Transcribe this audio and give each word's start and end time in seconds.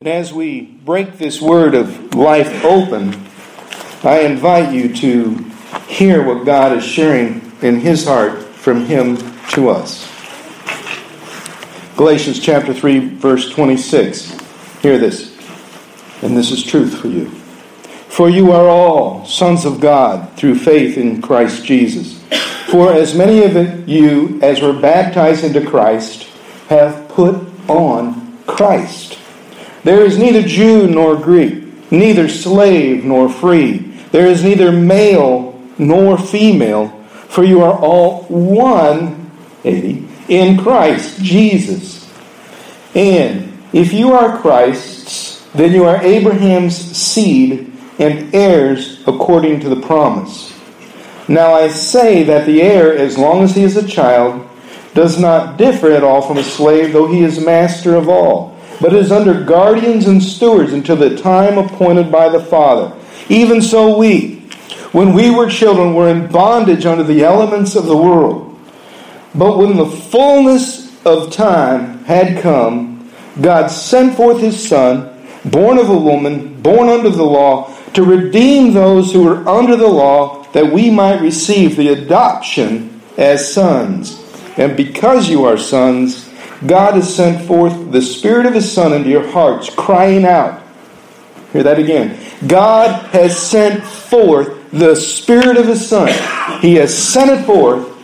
And 0.00 0.10
as 0.10 0.32
we 0.32 0.60
break 0.60 1.18
this 1.18 1.42
word 1.42 1.74
of 1.74 2.14
life 2.14 2.64
open, 2.64 3.20
I 4.04 4.20
invite 4.20 4.72
you 4.72 4.94
to 4.94 5.34
hear 5.88 6.24
what 6.24 6.46
God 6.46 6.76
is 6.76 6.84
sharing 6.84 7.50
in 7.62 7.80
His 7.80 8.04
heart 8.06 8.44
from 8.44 8.84
Him 8.86 9.16
to 9.54 9.70
us. 9.70 10.08
Galatians 11.96 12.38
chapter 12.38 12.72
3, 12.72 13.16
verse 13.16 13.50
26. 13.50 14.38
Hear 14.82 14.98
this, 14.98 15.36
and 16.22 16.36
this 16.36 16.52
is 16.52 16.62
truth 16.62 16.96
for 16.96 17.08
you. 17.08 17.28
For 18.06 18.30
you 18.30 18.52
are 18.52 18.68
all 18.68 19.26
sons 19.26 19.64
of 19.64 19.80
God 19.80 20.32
through 20.34 20.60
faith 20.60 20.96
in 20.96 21.20
Christ 21.20 21.64
Jesus. 21.64 22.22
For 22.70 22.92
as 22.92 23.16
many 23.16 23.42
of 23.42 23.88
you 23.88 24.38
as 24.42 24.62
were 24.62 24.78
baptized 24.78 25.42
into 25.42 25.68
Christ 25.68 26.28
have 26.68 27.08
put 27.08 27.34
on 27.68 28.44
Christ. 28.46 29.07
There 29.88 30.04
is 30.04 30.18
neither 30.18 30.42
Jew 30.42 30.86
nor 30.86 31.16
Greek, 31.16 31.90
neither 31.90 32.28
slave 32.28 33.06
nor 33.06 33.30
free. 33.30 33.78
There 34.12 34.26
is 34.26 34.44
neither 34.44 34.70
male 34.70 35.58
nor 35.78 36.18
female, 36.18 36.90
for 37.28 37.42
you 37.42 37.62
are 37.62 37.72
all 37.72 38.24
one, 38.24 39.30
80, 39.64 40.06
in 40.28 40.58
Christ 40.58 41.22
Jesus. 41.22 42.06
And 42.94 43.58
if 43.72 43.94
you 43.94 44.12
are 44.12 44.38
Christ's, 44.38 45.42
then 45.54 45.72
you 45.72 45.84
are 45.84 46.02
Abraham's 46.02 46.76
seed 46.76 47.72
and 47.98 48.34
heirs 48.34 49.02
according 49.06 49.60
to 49.60 49.70
the 49.70 49.80
promise. 49.80 50.52
Now 51.28 51.54
I 51.54 51.68
say 51.68 52.24
that 52.24 52.44
the 52.44 52.60
heir, 52.60 52.94
as 52.94 53.16
long 53.16 53.42
as 53.42 53.56
he 53.56 53.62
is 53.62 53.78
a 53.78 53.88
child, 53.88 54.46
does 54.92 55.18
not 55.18 55.56
differ 55.56 55.92
at 55.92 56.04
all 56.04 56.20
from 56.20 56.36
a 56.36 56.44
slave, 56.44 56.92
though 56.92 57.10
he 57.10 57.22
is 57.22 57.42
master 57.42 57.94
of 57.94 58.10
all 58.10 58.57
but 58.80 58.94
is 58.94 59.10
under 59.10 59.44
guardians 59.44 60.06
and 60.06 60.22
stewards 60.22 60.72
until 60.72 60.96
the 60.96 61.16
time 61.16 61.58
appointed 61.58 62.10
by 62.12 62.28
the 62.28 62.40
Father. 62.40 62.96
Even 63.28 63.60
so, 63.60 63.98
we, 63.98 64.36
when 64.92 65.12
we 65.12 65.30
were 65.30 65.48
children, 65.48 65.94
were 65.94 66.08
in 66.08 66.28
bondage 66.28 66.86
under 66.86 67.02
the 67.02 67.24
elements 67.24 67.74
of 67.74 67.86
the 67.86 67.96
world. 67.96 68.58
But 69.34 69.58
when 69.58 69.76
the 69.76 69.86
fullness 69.86 71.04
of 71.04 71.32
time 71.32 72.04
had 72.04 72.42
come, 72.42 73.10
God 73.40 73.68
sent 73.68 74.16
forth 74.16 74.40
his 74.40 74.68
Son, 74.68 75.14
born 75.44 75.78
of 75.78 75.90
a 75.90 75.98
woman, 75.98 76.60
born 76.62 76.88
under 76.88 77.10
the 77.10 77.24
law, 77.24 77.74
to 77.92 78.04
redeem 78.04 78.72
those 78.72 79.12
who 79.12 79.24
were 79.24 79.48
under 79.48 79.76
the 79.76 79.88
law, 79.88 80.44
that 80.52 80.72
we 80.72 80.90
might 80.90 81.20
receive 81.20 81.76
the 81.76 81.88
adoption 81.88 83.00
as 83.16 83.52
sons. 83.52 84.24
And 84.56 84.76
because 84.76 85.28
you 85.28 85.44
are 85.44 85.56
sons, 85.56 86.27
God 86.66 86.94
has 86.94 87.14
sent 87.14 87.46
forth 87.46 87.92
the 87.92 88.02
Spirit 88.02 88.46
of 88.46 88.54
His 88.54 88.70
Son 88.70 88.92
into 88.92 89.08
your 89.08 89.28
hearts, 89.28 89.70
crying 89.70 90.24
out. 90.24 90.62
Hear 91.52 91.62
that 91.62 91.78
again. 91.78 92.18
God 92.46 93.06
has 93.10 93.38
sent 93.38 93.82
forth 93.82 94.70
the 94.70 94.94
Spirit 94.94 95.56
of 95.56 95.66
His 95.66 95.88
Son. 95.88 96.08
He 96.60 96.74
has 96.74 96.96
sent 96.96 97.30
it 97.30 97.44
forth 97.44 97.94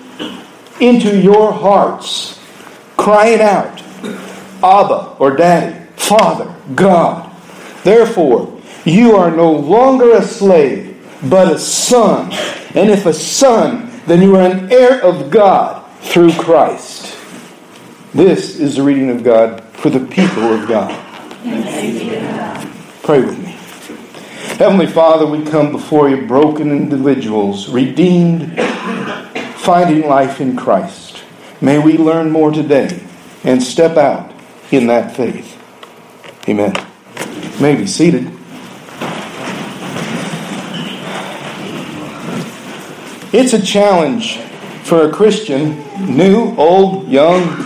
into 0.80 1.20
your 1.20 1.52
hearts, 1.52 2.40
crying 2.96 3.40
out, 3.40 3.80
Abba 4.62 5.16
or 5.18 5.36
Daddy, 5.36 5.78
Father, 5.96 6.54
God. 6.74 7.30
Therefore, 7.82 8.60
you 8.84 9.16
are 9.16 9.30
no 9.30 9.52
longer 9.52 10.12
a 10.12 10.22
slave, 10.22 10.90
but 11.24 11.52
a 11.52 11.58
son. 11.58 12.32
And 12.74 12.90
if 12.90 13.06
a 13.06 13.12
son, 13.12 13.90
then 14.06 14.22
you 14.22 14.36
are 14.36 14.46
an 14.46 14.72
heir 14.72 15.02
of 15.02 15.30
God 15.30 15.84
through 16.00 16.32
Christ. 16.32 17.03
This 18.14 18.60
is 18.60 18.76
the 18.76 18.82
reading 18.84 19.10
of 19.10 19.24
God 19.24 19.60
for 19.72 19.90
the 19.90 19.98
people 19.98 20.44
of 20.44 20.68
God. 20.68 20.88
Pray 23.02 23.20
with 23.20 23.36
me. 23.40 23.50
Heavenly 24.56 24.86
Father, 24.86 25.26
we 25.26 25.44
come 25.44 25.72
before 25.72 26.08
you 26.08 26.24
broken 26.24 26.70
individuals, 26.70 27.68
redeemed, 27.68 28.56
finding 29.56 30.06
life 30.08 30.40
in 30.40 30.56
Christ. 30.56 31.24
May 31.60 31.80
we 31.80 31.98
learn 31.98 32.30
more 32.30 32.52
today 32.52 33.02
and 33.42 33.60
step 33.60 33.96
out 33.96 34.32
in 34.70 34.86
that 34.86 35.16
faith. 35.16 35.60
Amen. 36.48 36.72
You 37.56 37.60
may 37.60 37.74
be 37.74 37.88
seated. 37.88 38.30
It's 43.32 43.54
a 43.54 43.60
challenge 43.60 44.38
for 44.84 45.08
a 45.08 45.12
Christian, 45.12 45.82
new, 46.16 46.54
old, 46.56 47.08
young, 47.08 47.63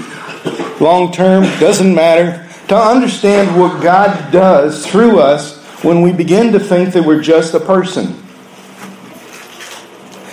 long 0.80 1.12
term, 1.12 1.44
doesn't 1.58 1.94
matter, 1.94 2.46
to 2.68 2.76
understand 2.76 3.58
what 3.58 3.82
God 3.82 4.30
does 4.30 4.86
through 4.86 5.20
us 5.20 5.58
when 5.82 6.02
we 6.02 6.12
begin 6.12 6.52
to 6.52 6.60
think 6.60 6.92
that 6.94 7.04
we're 7.04 7.22
just 7.22 7.54
a 7.54 7.60
person. 7.60 8.22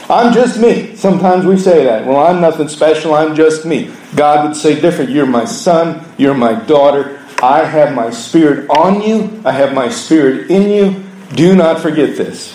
I'm 0.09 0.34
just 0.34 0.59
me. 0.59 0.96
Sometimes 0.96 1.46
we 1.46 1.58
say 1.58 1.86
that. 1.86 2.06
Well, 2.06 2.18
I'm 2.18 2.40
nothing 2.40 2.68
special. 2.68 3.16
I'm 3.16 3.36
just 3.36 3.66
me. 3.66 3.92
God 4.16 4.48
would 4.48 4.56
say 4.56 4.80
different. 4.80 5.09
You're 5.09 5.26
my 5.26 5.46
son. 5.46 6.06
You're 6.18 6.36
my 6.36 6.53
daughter. 6.53 7.20
I 7.42 7.64
have 7.64 7.96
my 7.96 8.12
spirit 8.12 8.70
on 8.70 9.02
you. 9.02 9.42
I 9.44 9.52
have 9.52 9.74
my 9.74 9.90
spirit 9.90 10.52
in 10.52 10.70
you. 10.70 11.03
Do 11.34 11.56
not 11.56 11.82
forget 11.82 12.16
this. 12.16 12.53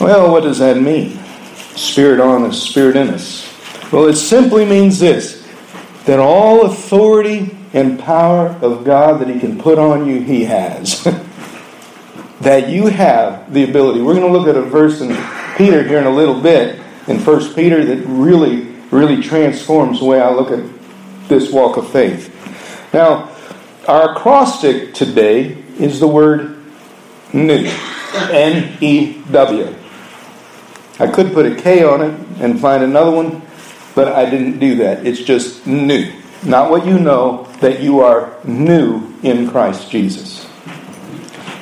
Well, 0.00 0.30
what 0.30 0.44
does 0.44 0.58
that 0.58 0.80
mean? 0.80 1.18
Spirit 1.74 2.20
on 2.20 2.44
us, 2.44 2.62
spirit 2.62 2.96
in 2.96 3.08
us. 3.08 3.44
Well, 3.92 4.06
it 4.06 4.16
simply 4.16 4.64
means 4.64 4.98
this 4.98 5.37
that 6.08 6.18
all 6.18 6.64
authority 6.64 7.54
and 7.74 7.98
power 7.98 8.48
of 8.62 8.82
God 8.82 9.20
that 9.20 9.28
He 9.28 9.38
can 9.38 9.58
put 9.58 9.78
on 9.78 10.06
you, 10.06 10.22
He 10.22 10.46
has. 10.46 11.04
that 12.40 12.70
you 12.70 12.86
have 12.86 13.52
the 13.52 13.64
ability. 13.64 14.00
We're 14.00 14.14
going 14.14 14.32
to 14.32 14.38
look 14.38 14.48
at 14.48 14.56
a 14.56 14.62
verse 14.62 15.02
in 15.02 15.08
Peter 15.58 15.82
here 15.86 15.98
in 15.98 16.06
a 16.06 16.10
little 16.10 16.40
bit, 16.40 16.80
in 17.08 17.18
First 17.18 17.54
Peter, 17.54 17.84
that 17.84 18.06
really, 18.06 18.62
really 18.90 19.22
transforms 19.22 19.98
the 19.98 20.06
way 20.06 20.18
I 20.18 20.30
look 20.30 20.50
at 20.50 20.64
this 21.28 21.52
walk 21.52 21.76
of 21.76 21.92
faith. 21.92 22.34
Now, 22.94 23.30
our 23.86 24.12
acrostic 24.12 24.94
today 24.94 25.58
is 25.78 26.00
the 26.00 26.08
word 26.08 26.64
new. 27.34 27.70
N 28.14 28.78
E 28.80 29.20
W. 29.30 29.74
I 30.98 31.06
could 31.06 31.34
put 31.34 31.44
a 31.44 31.54
K 31.54 31.84
on 31.84 32.00
it 32.00 32.18
and 32.40 32.58
find 32.58 32.82
another 32.82 33.10
one, 33.10 33.42
but 33.98 34.12
I 34.12 34.30
didn't 34.30 34.60
do 34.60 34.76
that. 34.76 35.04
It's 35.04 35.18
just 35.18 35.66
new. 35.66 36.12
Not 36.44 36.70
what 36.70 36.86
you 36.86 37.00
know, 37.00 37.48
that 37.58 37.80
you 37.80 37.98
are 37.98 38.32
new 38.44 39.12
in 39.24 39.50
Christ 39.50 39.90
Jesus. 39.90 40.46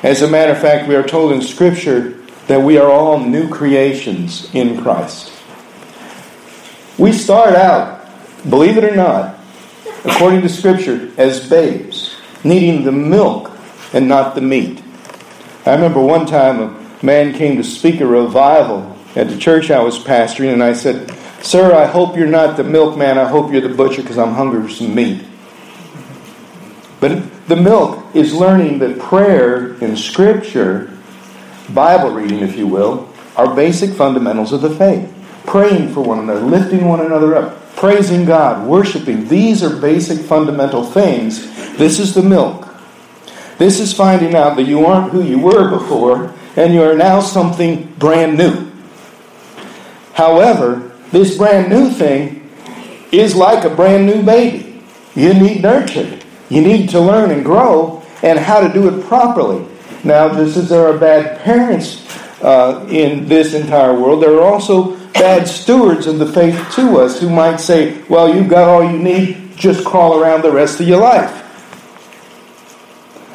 As 0.03 0.21
a 0.21 0.27
matter 0.27 0.51
of 0.51 0.59
fact, 0.59 0.87
we 0.87 0.93
are 0.93 1.01
told 1.01 1.31
in 1.31 1.41
Scripture 1.41 2.23
that 2.45 2.61
we 2.61 2.77
are 2.77 2.91
all 2.91 3.19
new 3.19 3.49
creations 3.49 4.53
in 4.53 4.79
Christ. 4.83 5.33
We 6.99 7.11
start 7.11 7.55
out, 7.55 8.07
believe 8.47 8.77
it 8.77 8.83
or 8.83 8.95
not, 8.95 9.39
according 10.05 10.43
to 10.43 10.49
Scripture, 10.49 11.11
as 11.17 11.49
babes, 11.49 12.15
needing 12.43 12.83
the 12.83 12.91
milk 12.91 13.49
and 13.93 14.07
not 14.07 14.35
the 14.35 14.41
meat. 14.41 14.83
I 15.65 15.73
remember 15.73 16.01
one 16.01 16.27
time 16.27 16.61
a 16.61 17.03
man 17.03 17.33
came 17.33 17.57
to 17.57 17.63
speak 17.63 17.99
a 17.99 18.05
revival 18.05 18.95
at 19.15 19.27
the 19.27 19.37
church 19.39 19.71
I 19.71 19.81
was 19.81 19.97
pastoring, 19.97 20.53
and 20.53 20.61
I 20.61 20.73
said, 20.73 21.16
Sir, 21.47 21.73
I 21.73 21.85
hope 21.85 22.17
you're 22.17 22.27
not 22.27 22.57
the 22.57 22.63
milkman. 22.65 23.17
I 23.17 23.25
hope 23.25 23.53
you're 23.53 23.61
the 23.61 23.73
butcher 23.73 24.01
because 24.01 24.17
I'm 24.17 24.33
hungry 24.33 24.61
for 24.61 24.69
some 24.69 24.93
meat. 24.93 25.23
But 26.99 27.47
the 27.47 27.55
milk 27.55 28.03
is 28.13 28.33
learning 28.33 28.79
that 28.79 28.99
prayer 28.99 29.75
in 29.75 29.95
Scripture, 29.95 30.91
Bible 31.69 32.09
reading, 32.11 32.39
if 32.39 32.57
you 32.57 32.67
will, 32.67 33.07
are 33.37 33.55
basic 33.55 33.91
fundamentals 33.91 34.51
of 34.51 34.59
the 34.59 34.75
faith. 34.75 35.09
Praying 35.45 35.93
for 35.93 36.01
one 36.01 36.19
another, 36.19 36.41
lifting 36.41 36.85
one 36.85 36.99
another 36.99 37.37
up, 37.37 37.75
praising 37.77 38.25
God, 38.25 38.67
worshiping. 38.67 39.29
These 39.29 39.63
are 39.63 39.73
basic 39.73 40.19
fundamental 40.19 40.83
things. 40.83 41.45
This 41.77 41.97
is 41.97 42.13
the 42.13 42.23
milk. 42.23 42.67
This 43.57 43.79
is 43.79 43.93
finding 43.93 44.35
out 44.35 44.57
that 44.57 44.63
you 44.63 44.85
aren't 44.85 45.13
who 45.13 45.23
you 45.23 45.39
were 45.39 45.69
before 45.69 46.33
and 46.57 46.73
you 46.73 46.83
are 46.83 46.97
now 46.97 47.21
something 47.21 47.85
brand 47.93 48.37
new. 48.37 48.69
However, 50.11 50.86
this 51.11 51.37
brand 51.37 51.69
new 51.69 51.89
thing 51.89 52.49
is 53.11 53.35
like 53.35 53.63
a 53.63 53.69
brand 53.69 54.05
new 54.05 54.23
baby. 54.23 54.83
You 55.15 55.33
need 55.33 55.61
nurtured. 55.61 56.23
You 56.49 56.61
need 56.61 56.89
to 56.89 56.99
learn 56.99 57.31
and 57.31 57.43
grow 57.43 58.03
and 58.23 58.37
how 58.39 58.59
to 58.59 58.71
do 58.73 58.87
it 58.87 59.05
properly. 59.05 59.65
Now, 60.03 60.33
just 60.33 60.57
as 60.57 60.69
there 60.69 60.87
are 60.87 60.97
bad 60.97 61.39
parents 61.41 62.05
uh, 62.41 62.85
in 62.89 63.27
this 63.27 63.53
entire 63.53 63.93
world, 63.93 64.21
there 64.21 64.35
are 64.35 64.43
also 64.43 64.95
bad 65.13 65.47
stewards 65.47 66.07
of 66.07 66.19
the 66.19 66.31
faith 66.31 66.55
to 66.75 66.99
us 66.99 67.19
who 67.19 67.29
might 67.29 67.57
say, 67.57 68.01
well, 68.03 68.33
you've 68.33 68.49
got 68.49 68.69
all 68.69 68.83
you 68.83 68.97
need, 68.97 69.55
just 69.55 69.83
crawl 69.83 70.21
around 70.21 70.43
the 70.43 70.51
rest 70.51 70.79
of 70.79 70.87
your 70.87 70.99
life. 70.99 71.43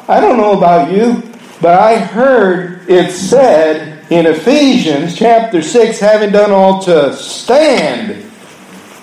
I 0.09 0.19
don't 0.19 0.37
know 0.37 0.57
about 0.57 0.91
you, 0.91 1.21
but 1.61 1.79
I 1.79 1.97
heard 1.97 2.89
it 2.89 3.11
said 3.11 3.92
in 4.13 4.27
Ephesians 4.27 5.17
chapter 5.17 5.63
6, 5.63 5.99
having 5.99 6.31
done 6.31 6.51
all 6.51 6.79
to 6.83 7.15
stand, 7.15 8.23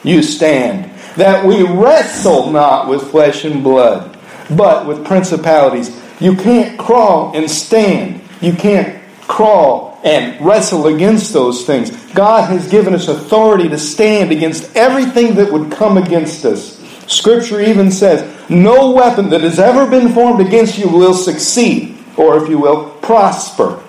you 0.04 0.22
stand. 0.22 0.88
That 1.16 1.44
we 1.44 1.64
wrestle 1.64 2.52
not 2.52 2.88
with 2.88 3.10
flesh 3.10 3.44
and 3.44 3.64
blood, 3.64 4.16
but 4.50 4.86
with 4.86 5.04
principalities. 5.04 6.00
You 6.20 6.36
can't 6.36 6.78
crawl 6.78 7.36
and 7.36 7.50
stand. 7.50 8.20
You 8.40 8.52
can't 8.52 9.02
crawl 9.22 9.98
and 10.04 10.40
wrestle 10.40 10.86
against 10.86 11.32
those 11.32 11.66
things. 11.66 11.90
God 12.12 12.48
has 12.48 12.70
given 12.70 12.94
us 12.94 13.08
authority 13.08 13.68
to 13.68 13.78
stand 13.78 14.30
against 14.30 14.76
everything 14.76 15.34
that 15.34 15.52
would 15.52 15.72
come 15.72 15.98
against 15.98 16.44
us. 16.44 16.78
Scripture 17.08 17.60
even 17.60 17.90
says, 17.90 18.48
No 18.48 18.92
weapon 18.92 19.30
that 19.30 19.40
has 19.40 19.58
ever 19.58 19.90
been 19.90 20.12
formed 20.12 20.40
against 20.40 20.78
you 20.78 20.88
will 20.88 21.14
succeed, 21.14 21.98
or 22.16 22.40
if 22.40 22.48
you 22.48 22.60
will, 22.60 22.90
prosper. 23.02 23.82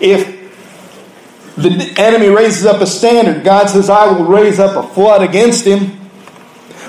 If 0.00 0.36
the 1.56 1.94
enemy 1.96 2.28
raises 2.28 2.66
up 2.66 2.82
a 2.82 2.86
standard, 2.86 3.42
God 3.42 3.68
says, 3.68 3.88
I 3.88 4.06
will 4.06 4.26
raise 4.26 4.60
up 4.60 4.76
a 4.76 4.94
flood 4.94 5.22
against 5.22 5.64
him. 5.64 5.98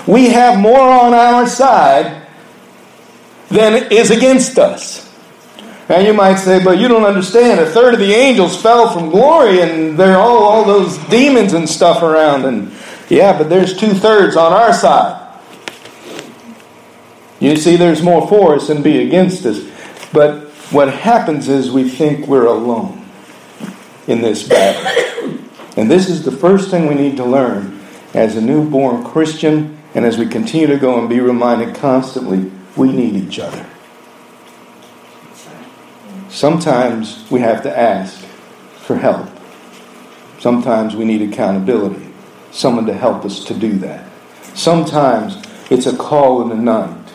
We 0.06 0.28
have 0.28 0.58
more 0.58 0.80
on 0.80 1.14
our 1.14 1.46
side 1.46 2.26
than 3.48 3.90
is 3.90 4.10
against 4.10 4.58
us. 4.58 5.06
Now 5.88 6.00
you 6.00 6.12
might 6.12 6.36
say, 6.36 6.62
but 6.62 6.78
you 6.78 6.86
don't 6.86 7.04
understand. 7.04 7.60
A 7.60 7.66
third 7.66 7.94
of 7.94 8.00
the 8.00 8.12
angels 8.12 8.60
fell 8.60 8.92
from 8.92 9.08
glory, 9.08 9.62
and 9.62 9.98
there 9.98 10.16
are 10.16 10.20
all, 10.20 10.42
all 10.42 10.64
those 10.64 10.98
demons 11.08 11.54
and 11.54 11.66
stuff 11.66 12.02
around. 12.02 12.44
And 12.44 12.70
yeah, 13.08 13.36
but 13.36 13.48
there's 13.48 13.74
two 13.74 13.94
thirds 13.94 14.36
on 14.36 14.52
our 14.52 14.74
side. 14.74 15.24
You 17.40 17.56
see, 17.56 17.76
there's 17.76 18.02
more 18.02 18.28
for 18.28 18.56
us 18.56 18.68
than 18.68 18.82
be 18.82 19.02
against 19.02 19.46
us. 19.46 19.60
But 20.12 20.48
what 20.72 20.92
happens 20.92 21.48
is 21.48 21.70
we 21.70 21.88
think 21.88 22.26
we're 22.26 22.46
alone 22.46 22.97
in 24.08 24.22
this 24.22 24.48
battle. 24.48 25.38
And 25.76 25.88
this 25.88 26.08
is 26.08 26.24
the 26.24 26.32
first 26.32 26.70
thing 26.70 26.88
we 26.88 26.96
need 26.96 27.16
to 27.18 27.24
learn 27.24 27.78
as 28.14 28.34
a 28.34 28.40
newborn 28.40 29.04
Christian, 29.04 29.78
and 29.94 30.04
as 30.04 30.18
we 30.18 30.26
continue 30.26 30.66
to 30.66 30.78
go 30.78 30.98
and 30.98 31.08
be 31.08 31.20
reminded 31.20 31.76
constantly, 31.76 32.50
we 32.76 32.90
need 32.90 33.14
each 33.14 33.38
other. 33.38 33.64
Sometimes 36.28 37.30
we 37.30 37.40
have 37.40 37.62
to 37.62 37.78
ask 37.78 38.24
for 38.80 38.96
help. 38.96 39.28
Sometimes 40.40 40.96
we 40.96 41.04
need 41.04 41.22
accountability, 41.22 42.08
someone 42.50 42.86
to 42.86 42.94
help 42.94 43.24
us 43.24 43.44
to 43.44 43.54
do 43.54 43.78
that. 43.78 44.08
Sometimes 44.54 45.42
it's 45.70 45.86
a 45.86 45.96
call 45.96 46.42
in 46.42 46.48
the 46.48 46.54
night 46.54 47.12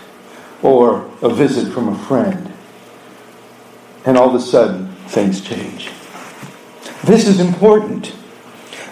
or 0.62 1.10
a 1.22 1.30
visit 1.30 1.74
from 1.74 1.90
a 1.90 1.98
friend. 2.06 2.52
And 4.06 4.18
all 4.18 4.30
of 4.30 4.36
a 4.36 4.42
sudden, 4.42 4.94
things 5.08 5.42
change. 5.42 5.90
This 7.04 7.28
is 7.28 7.40
important. 7.40 8.14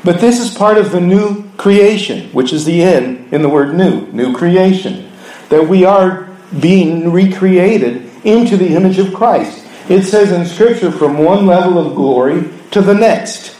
But 0.03 0.19
this 0.19 0.39
is 0.39 0.55
part 0.55 0.77
of 0.77 0.91
the 0.91 0.99
new 0.99 1.49
creation, 1.57 2.29
which 2.31 2.53
is 2.53 2.65
the 2.65 2.81
end 2.81 3.33
in 3.33 3.41
the 3.41 3.49
word 3.49 3.75
new, 3.75 4.07
new 4.07 4.35
creation. 4.35 5.11
That 5.49 5.67
we 5.67 5.85
are 5.85 6.29
being 6.59 7.11
recreated 7.11 8.09
into 8.25 8.57
the 8.57 8.75
image 8.75 8.97
of 8.97 9.13
Christ. 9.13 9.65
It 9.89 10.03
says 10.03 10.31
in 10.31 10.45
Scripture 10.45 10.91
from 10.91 11.19
one 11.19 11.45
level 11.45 11.77
of 11.77 11.95
glory 11.95 12.49
to 12.71 12.81
the 12.81 12.93
next 12.93 13.57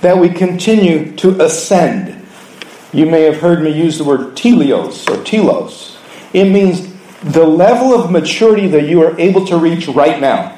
that 0.00 0.16
we 0.16 0.28
continue 0.28 1.14
to 1.16 1.40
ascend. 1.42 2.26
You 2.92 3.06
may 3.06 3.22
have 3.22 3.40
heard 3.40 3.62
me 3.62 3.70
use 3.70 3.98
the 3.98 4.04
word 4.04 4.36
teleos 4.36 5.08
or 5.08 5.22
telos. 5.24 5.98
It 6.32 6.44
means 6.44 6.94
the 7.22 7.44
level 7.44 7.92
of 7.92 8.10
maturity 8.10 8.68
that 8.68 8.88
you 8.88 9.02
are 9.02 9.18
able 9.18 9.46
to 9.46 9.56
reach 9.56 9.88
right 9.88 10.20
now. 10.20 10.55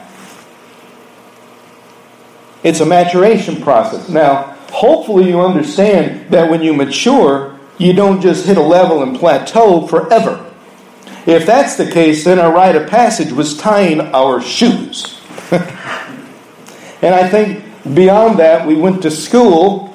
It's 2.62 2.80
a 2.80 2.86
maturation 2.86 3.62
process. 3.62 4.08
Now, 4.08 4.56
hopefully, 4.70 5.28
you 5.28 5.40
understand 5.40 6.30
that 6.30 6.50
when 6.50 6.62
you 6.62 6.74
mature, 6.74 7.58
you 7.78 7.92
don't 7.92 8.20
just 8.20 8.46
hit 8.46 8.56
a 8.56 8.62
level 8.62 9.02
and 9.02 9.16
plateau 9.16 9.86
forever. 9.86 10.44
If 11.26 11.46
that's 11.46 11.76
the 11.76 11.90
case, 11.90 12.24
then 12.24 12.38
our 12.38 12.52
rite 12.52 12.74
of 12.74 12.88
passage 12.88 13.32
was 13.32 13.56
tying 13.56 14.00
our 14.00 14.40
shoes. 14.40 15.20
and 15.50 17.14
I 17.14 17.28
think 17.28 17.64
beyond 17.94 18.38
that, 18.38 18.66
we 18.66 18.74
went 18.74 19.02
to 19.02 19.10
school 19.10 19.94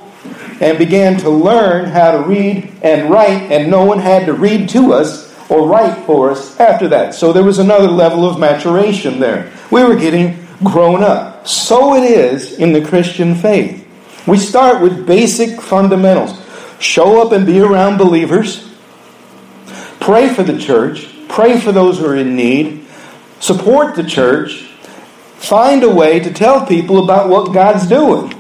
and 0.61 0.77
began 0.77 1.17
to 1.19 1.29
learn 1.29 1.85
how 1.85 2.11
to 2.11 2.19
read 2.19 2.71
and 2.81 3.09
write, 3.09 3.51
and 3.51 3.69
no 3.69 3.83
one 3.83 3.99
had 3.99 4.25
to 4.27 4.33
read 4.33 4.69
to 4.69 4.93
us 4.93 5.33
or 5.49 5.67
write 5.67 6.05
for 6.05 6.31
us 6.31 6.59
after 6.59 6.87
that. 6.87 7.13
So 7.13 7.33
there 7.33 7.43
was 7.43 7.59
another 7.59 7.89
level 7.89 8.29
of 8.29 8.39
maturation 8.39 9.19
there. 9.19 9.51
We 9.71 9.83
were 9.83 9.95
getting 9.95 10.42
grown 10.63 11.03
up. 11.03 11.47
So 11.47 11.95
it 11.95 12.03
is 12.03 12.53
in 12.53 12.73
the 12.73 12.85
Christian 12.85 13.35
faith. 13.35 13.87
We 14.25 14.37
start 14.37 14.81
with 14.81 15.05
basic 15.05 15.61
fundamentals 15.61 16.39
show 16.83 17.25
up 17.25 17.31
and 17.31 17.45
be 17.45 17.59
around 17.59 17.97
believers, 17.97 18.69
pray 19.99 20.27
for 20.27 20.43
the 20.43 20.59
church, 20.59 21.07
pray 21.29 21.59
for 21.59 21.71
those 21.71 21.97
who 21.97 22.05
are 22.05 22.15
in 22.15 22.35
need, 22.35 22.85
support 23.39 23.95
the 23.95 24.03
church, 24.03 24.63
find 25.37 25.83
a 25.83 25.89
way 25.89 26.19
to 26.19 26.33
tell 26.33 26.65
people 26.65 27.03
about 27.03 27.29
what 27.29 27.53
God's 27.53 27.87
doing. 27.87 28.33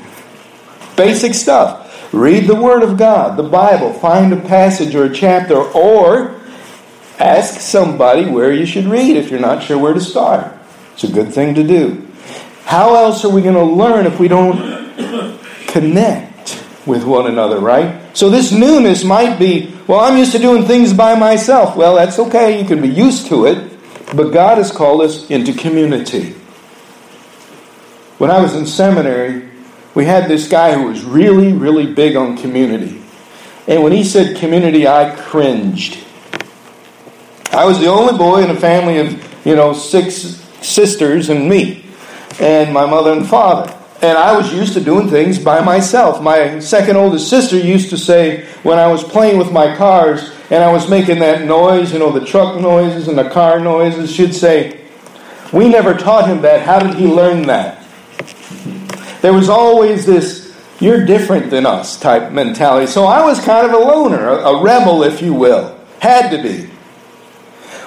Basic 0.95 1.33
stuff. 1.33 1.79
Read 2.13 2.45
the 2.45 2.55
Word 2.55 2.83
of 2.83 2.97
God, 2.97 3.37
the 3.37 3.43
Bible, 3.43 3.91
find 3.93 4.31
a 4.33 4.39
passage 4.41 4.93
or 4.93 5.05
a 5.05 5.13
chapter, 5.13 5.57
or 5.57 6.39
ask 7.17 7.59
somebody 7.59 8.25
where 8.25 8.51
you 8.51 8.67
should 8.67 8.85
read 8.85 9.17
if 9.17 9.31
you're 9.31 9.39
not 9.39 9.63
sure 9.63 9.79
where 9.79 9.93
to 9.93 10.01
start. 10.01 10.53
It's 10.93 11.05
a 11.05 11.11
good 11.11 11.33
thing 11.33 11.55
to 11.55 11.63
do. 11.63 12.02
How 12.65 12.95
else 12.95 13.23
are 13.25 13.29
we 13.29 13.41
going 13.41 13.55
to 13.55 13.63
learn 13.63 14.05
if 14.05 14.19
we 14.19 14.27
don't 14.27 15.37
connect 15.67 16.63
with 16.85 17.03
one 17.03 17.27
another, 17.27 17.59
right? 17.59 18.15
So 18.15 18.29
this 18.29 18.51
newness 18.51 19.03
might 19.03 19.37
be, 19.39 19.73
well, 19.87 19.99
I'm 19.99 20.17
used 20.17 20.31
to 20.33 20.39
doing 20.39 20.65
things 20.65 20.93
by 20.93 21.15
myself. 21.15 21.75
Well, 21.75 21.95
that's 21.95 22.19
okay. 22.19 22.61
You 22.61 22.67
can 22.67 22.81
be 22.81 22.89
used 22.89 23.27
to 23.27 23.45
it. 23.45 23.71
But 24.15 24.29
God 24.29 24.57
has 24.59 24.71
called 24.71 25.01
us 25.01 25.29
into 25.29 25.53
community. 25.53 26.33
When 28.19 28.29
I 28.29 28.39
was 28.39 28.55
in 28.55 28.65
seminary, 28.67 29.49
we 29.95 30.05
had 30.05 30.27
this 30.27 30.47
guy 30.47 30.73
who 30.73 30.87
was 30.87 31.03
really, 31.03 31.53
really 31.53 31.91
big 31.91 32.15
on 32.15 32.37
community. 32.37 33.01
And 33.67 33.81
when 33.83 33.91
he 33.91 34.03
said 34.03 34.37
community, 34.37 34.87
I 34.87 35.15
cringed. 35.15 35.97
I 37.51 37.65
was 37.65 37.79
the 37.79 37.87
only 37.87 38.17
boy 38.17 38.43
in 38.43 38.49
a 38.49 38.59
family 38.59 38.99
of, 38.99 39.45
you 39.45 39.55
know, 39.55 39.73
six 39.73 40.13
sisters 40.61 41.29
and 41.29 41.49
me, 41.49 41.82
and 42.39 42.73
my 42.73 42.85
mother 42.85 43.11
and 43.11 43.27
father. 43.27 43.73
And 44.01 44.17
I 44.17 44.35
was 44.35 44.53
used 44.53 44.73
to 44.73 44.81
doing 44.81 45.09
things 45.09 45.39
by 45.39 45.61
myself. 45.61 46.21
My 46.21 46.59
second 46.59 46.97
oldest 46.97 47.29
sister 47.29 47.57
used 47.57 47.89
to 47.91 47.97
say, 47.97 48.45
when 48.63 48.77
I 48.77 48.87
was 48.87 49.01
playing 49.01 49.37
with 49.37 49.53
my 49.53 49.77
cars 49.77 50.29
and 50.49 50.61
I 50.61 50.73
was 50.73 50.89
making 50.89 51.19
that 51.19 51.45
noise, 51.45 51.93
you 51.93 51.99
know, 51.99 52.11
the 52.11 52.25
truck 52.25 52.59
noises 52.59 53.07
and 53.07 53.17
the 53.17 53.29
car 53.29 53.61
noises, 53.61 54.11
she'd 54.11 54.35
say, 54.35 54.81
We 55.53 55.69
never 55.69 55.93
taught 55.93 56.27
him 56.27 56.41
that. 56.41 56.63
How 56.63 56.79
did 56.79 56.95
he 56.95 57.07
learn 57.07 57.43
that? 57.43 57.81
There 59.21 59.31
was 59.31 59.47
always 59.47 60.05
this, 60.05 60.53
you're 60.81 61.05
different 61.05 61.49
than 61.49 61.65
us 61.65 61.97
type 61.97 62.33
mentality. 62.33 62.87
So 62.87 63.05
I 63.05 63.23
was 63.23 63.39
kind 63.39 63.65
of 63.65 63.71
a 63.71 63.77
loner, 63.77 64.27
a 64.27 64.61
rebel, 64.61 65.03
if 65.03 65.21
you 65.21 65.33
will. 65.33 65.79
Had 66.01 66.29
to 66.31 66.43
be. 66.43 66.69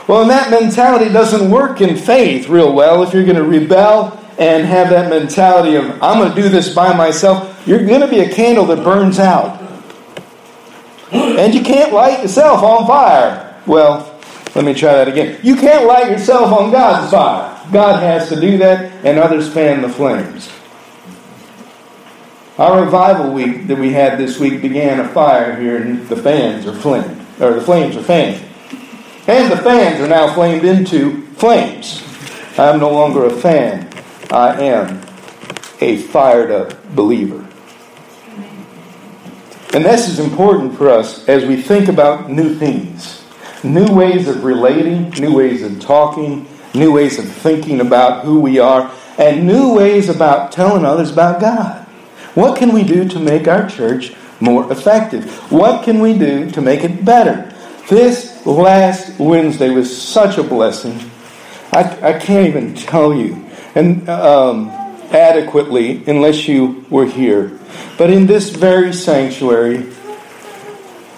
Well, 0.09 0.23
and 0.23 0.31
that 0.31 0.51
mentality 0.51 1.13
doesn't 1.13 1.51
work 1.51 1.83
in 1.83 1.95
faith 1.95 2.49
real 2.49 2.73
well 2.73 3.03
if 3.03 3.13
you're 3.13 3.25
going 3.25 3.37
to 3.37 3.45
rebel 3.45 4.23
and 4.39 4.67
have 4.67 4.91
that 4.91 5.09
mentality 5.09 5.77
of, 5.77 5.85
I'm 6.03 6.19
going 6.19 6.35
to 6.35 6.43
do 6.43 6.49
this 6.49 6.75
by 6.75 6.95
myself, 6.95 7.67
you're 7.67 7.87
going 7.87 8.03
to 8.03 8.09
be 8.09 8.21
a 8.21 8.33
candle 8.33 8.67
that 8.67 8.85
burns 8.85 9.19
out. 9.19 9.63
And 11.11 11.55
you 11.55 11.63
can't 11.63 11.93
light 11.93 12.23
yourself 12.23 12.63
on 12.63 12.87
fire. 12.87 13.61
Well, 13.67 14.19
let 14.55 14.65
me 14.65 14.75
try 14.75 14.93
that 14.93 15.09
again. 15.09 15.39
You 15.43 15.57
can't 15.57 15.87
light 15.87 16.11
yourself 16.11 16.53
on 16.53 16.71
God's 16.71 17.11
fire. 17.11 17.53
God 17.73 18.01
has 18.01 18.29
to 18.29 18.41
do 18.41 18.59
that, 18.59 19.05
and 19.05 19.19
others 19.19 19.53
fan 19.53 19.83
the 19.83 19.89
flames. 19.89 20.51
Our 22.59 22.85
revival 22.85 23.33
week 23.33 23.67
that 23.67 23.77
we 23.77 23.93
had 23.93 24.19
this 24.19 24.39
week 24.39 24.63
began 24.63 25.01
a 25.01 25.09
fire 25.09 25.61
here, 25.61 25.77
and 25.77 26.09
the 26.09 26.17
fans 26.17 26.67
are 26.67 26.75
flamed, 26.75 27.21
or 27.41 27.55
the 27.55 27.61
flames 27.61 27.97
are 27.97 28.03
fanned. 28.03 28.43
And 29.27 29.53
the 29.53 29.57
fans 29.59 30.01
are 30.01 30.09
now 30.09 30.33
flamed 30.33 30.65
into 30.65 31.27
flames. 31.33 32.03
I'm 32.57 32.81
no 32.81 32.91
longer 32.91 33.27
a 33.27 33.31
fan. 33.31 33.86
I 34.31 34.61
am 34.61 35.03
a 35.81 35.99
fired 35.99 36.51
up 36.51 36.95
believer. 36.95 37.47
And 39.73 39.85
this 39.85 40.09
is 40.09 40.19
important 40.19 40.77
for 40.77 40.89
us 40.89 41.29
as 41.29 41.45
we 41.45 41.61
think 41.61 41.89
about 41.89 42.31
new 42.31 42.55
things, 42.55 43.25
new 43.63 43.87
ways 43.95 44.27
of 44.27 44.43
relating, 44.43 45.11
new 45.11 45.37
ways 45.37 45.63
of 45.63 45.81
talking, 45.81 46.49
new 46.75 46.93
ways 46.93 47.19
of 47.19 47.31
thinking 47.31 47.81
about 47.81 48.25
who 48.25 48.41
we 48.41 48.59
are, 48.59 48.91
and 49.19 49.47
new 49.47 49.75
ways 49.75 50.09
about 50.09 50.51
telling 50.51 50.85
others 50.85 51.11
about 51.11 51.41
God. 51.41 51.85
What 52.35 52.59
can 52.59 52.73
we 52.73 52.85
do 52.85 53.09
to 53.09 53.19
make 53.19 53.47
our 53.49 53.69
church 53.69 54.15
more 54.41 54.71
effective? 54.73 55.31
What 55.53 55.85
can 55.85 56.01
we 56.01 56.19
do 56.19 56.51
to 56.51 56.61
make 56.61 56.83
it 56.83 57.05
better? 57.05 57.53
This 57.89 58.45
last 58.45 59.19
Wednesday 59.19 59.71
was 59.71 59.97
such 59.97 60.39
a 60.39 60.43
blessing. 60.43 61.11
I, 61.73 61.83
I 62.03 62.19
can't 62.19 62.49
even 62.49 62.75
tell 62.75 63.15
you 63.15 63.46
and 63.77 64.09
um, 64.09 64.71
adequately 65.11 66.03
unless 66.07 66.49
you 66.49 66.85
were 66.91 67.07
here. 67.07 67.59
But 67.99 68.11
in 68.11 68.27
this 68.27 68.51
very 68.51 68.93
sanctuary, 68.93 69.93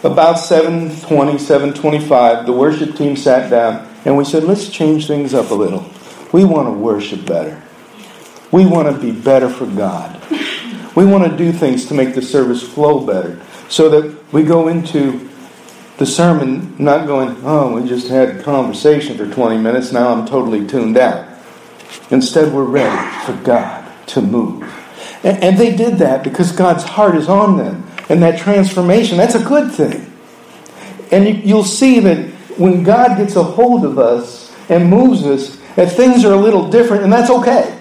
about 0.03 0.35
720, 0.35 1.39
725, 1.39 2.47
the 2.47 2.53
worship 2.53 2.97
team 2.97 3.17
sat 3.17 3.49
down 3.49 3.89
and 4.05 4.17
we 4.17 4.25
said, 4.25 4.45
let's 4.45 4.69
change 4.69 5.07
things 5.07 5.35
up 5.35 5.51
a 5.51 5.55
little. 5.55 5.89
We 6.33 6.45
want 6.45 6.69
to 6.69 6.73
worship 6.73 7.25
better. 7.25 7.63
We 8.51 8.67
want 8.67 8.95
to 8.95 9.01
be 9.01 9.13
better 9.13 9.49
for 9.49 9.67
God. 9.67 10.21
We 10.95 11.05
want 11.05 11.31
to 11.31 11.37
do 11.37 11.53
things 11.53 11.87
to 11.87 11.95
make 11.95 12.15
the 12.15 12.23
service 12.23 12.63
flow 12.63 13.07
better 13.07 13.41
so 13.69 13.89
that 13.91 14.33
we 14.33 14.43
go 14.43 14.69
into 14.69 15.29
the 15.99 16.07
sermon 16.07 16.75
not 16.79 17.07
going, 17.07 17.37
oh, 17.43 17.81
we 17.81 17.89
just 17.89 18.09
had 18.09 18.43
conversation 18.43 19.17
for 19.17 19.29
20 19.29 19.59
minutes, 19.59 19.93
now 19.93 20.13
I'm 20.13 20.27
totally 20.27 20.67
tuned 20.67 20.97
out. 20.97 21.28
Instead, 22.11 22.53
we're 22.53 22.65
ready 22.65 23.25
for 23.27 23.35
God 23.45 23.85
to 24.09 24.23
move. 24.23 24.63
And, 25.23 25.43
and 25.43 25.59
they 25.59 25.75
did 25.77 25.99
that 25.99 26.25
because 26.25 26.53
God's 26.53 26.85
heart 26.85 27.15
is 27.15 27.29
on 27.29 27.59
them. 27.59 27.87
And 28.09 28.23
that 28.23 28.39
transformation, 28.39 29.19
that's 29.19 29.35
a 29.35 29.45
good 29.45 29.71
thing. 29.71 30.11
And 31.11 31.45
you'll 31.45 31.65
see 31.65 32.01
that 32.01 32.31
when 32.59 32.83
God 32.83 33.17
gets 33.17 33.37
a 33.37 33.43
hold 33.43 33.85
of 33.85 33.99
us 33.99 34.55
and 34.69 34.89
moves 34.89 35.25
us, 35.25 35.57
that 35.77 35.93
things 35.93 36.25
are 36.25 36.33
a 36.33 36.37
little 36.37 36.69
different, 36.71 37.05
and 37.05 37.13
that's 37.13 37.31
okay. 37.31 37.79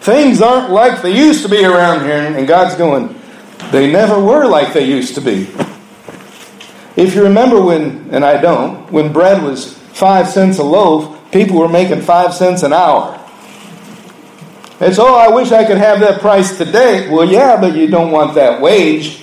Things 0.00 0.42
aren't 0.42 0.70
like 0.70 1.02
they 1.02 1.16
used 1.16 1.42
to 1.42 1.48
be 1.48 1.64
around 1.64 2.04
here, 2.04 2.16
and 2.16 2.48
God's 2.48 2.74
going, 2.74 3.14
they 3.70 3.90
never 3.90 4.18
were 4.18 4.46
like 4.46 4.72
they 4.72 4.84
used 4.84 5.14
to 5.14 5.20
be. 5.20 5.48
If 6.96 7.14
you 7.14 7.22
remember 7.22 7.62
when, 7.62 8.10
and 8.10 8.24
I 8.24 8.40
don't, 8.40 8.90
when 8.90 9.12
bread 9.12 9.42
was 9.42 9.74
five 9.78 10.28
cents 10.28 10.58
a 10.58 10.64
loaf, 10.64 11.30
people 11.32 11.58
were 11.58 11.68
making 11.68 12.02
five 12.02 12.34
cents 12.34 12.62
an 12.62 12.72
hour. 12.72 13.19
It's, 14.80 14.98
oh, 14.98 15.14
I 15.14 15.28
wish 15.28 15.52
I 15.52 15.64
could 15.64 15.76
have 15.76 16.00
that 16.00 16.20
price 16.20 16.56
today. 16.56 17.10
Well, 17.10 17.30
yeah, 17.30 17.60
but 17.60 17.76
you 17.76 17.86
don't 17.86 18.10
want 18.10 18.34
that 18.36 18.62
wage. 18.62 19.22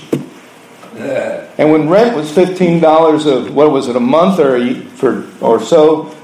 And 1.58 1.72
when 1.72 1.90
rent 1.90 2.16
was 2.16 2.32
fifteen 2.32 2.80
dollars 2.80 3.26
a 3.26 3.52
what 3.52 3.72
was 3.72 3.88
it 3.88 3.96
a 3.96 4.00
month 4.00 4.40
or 4.40 4.56
a, 4.56 4.76
for 4.76 5.28
or 5.42 5.60
so, 5.62 6.16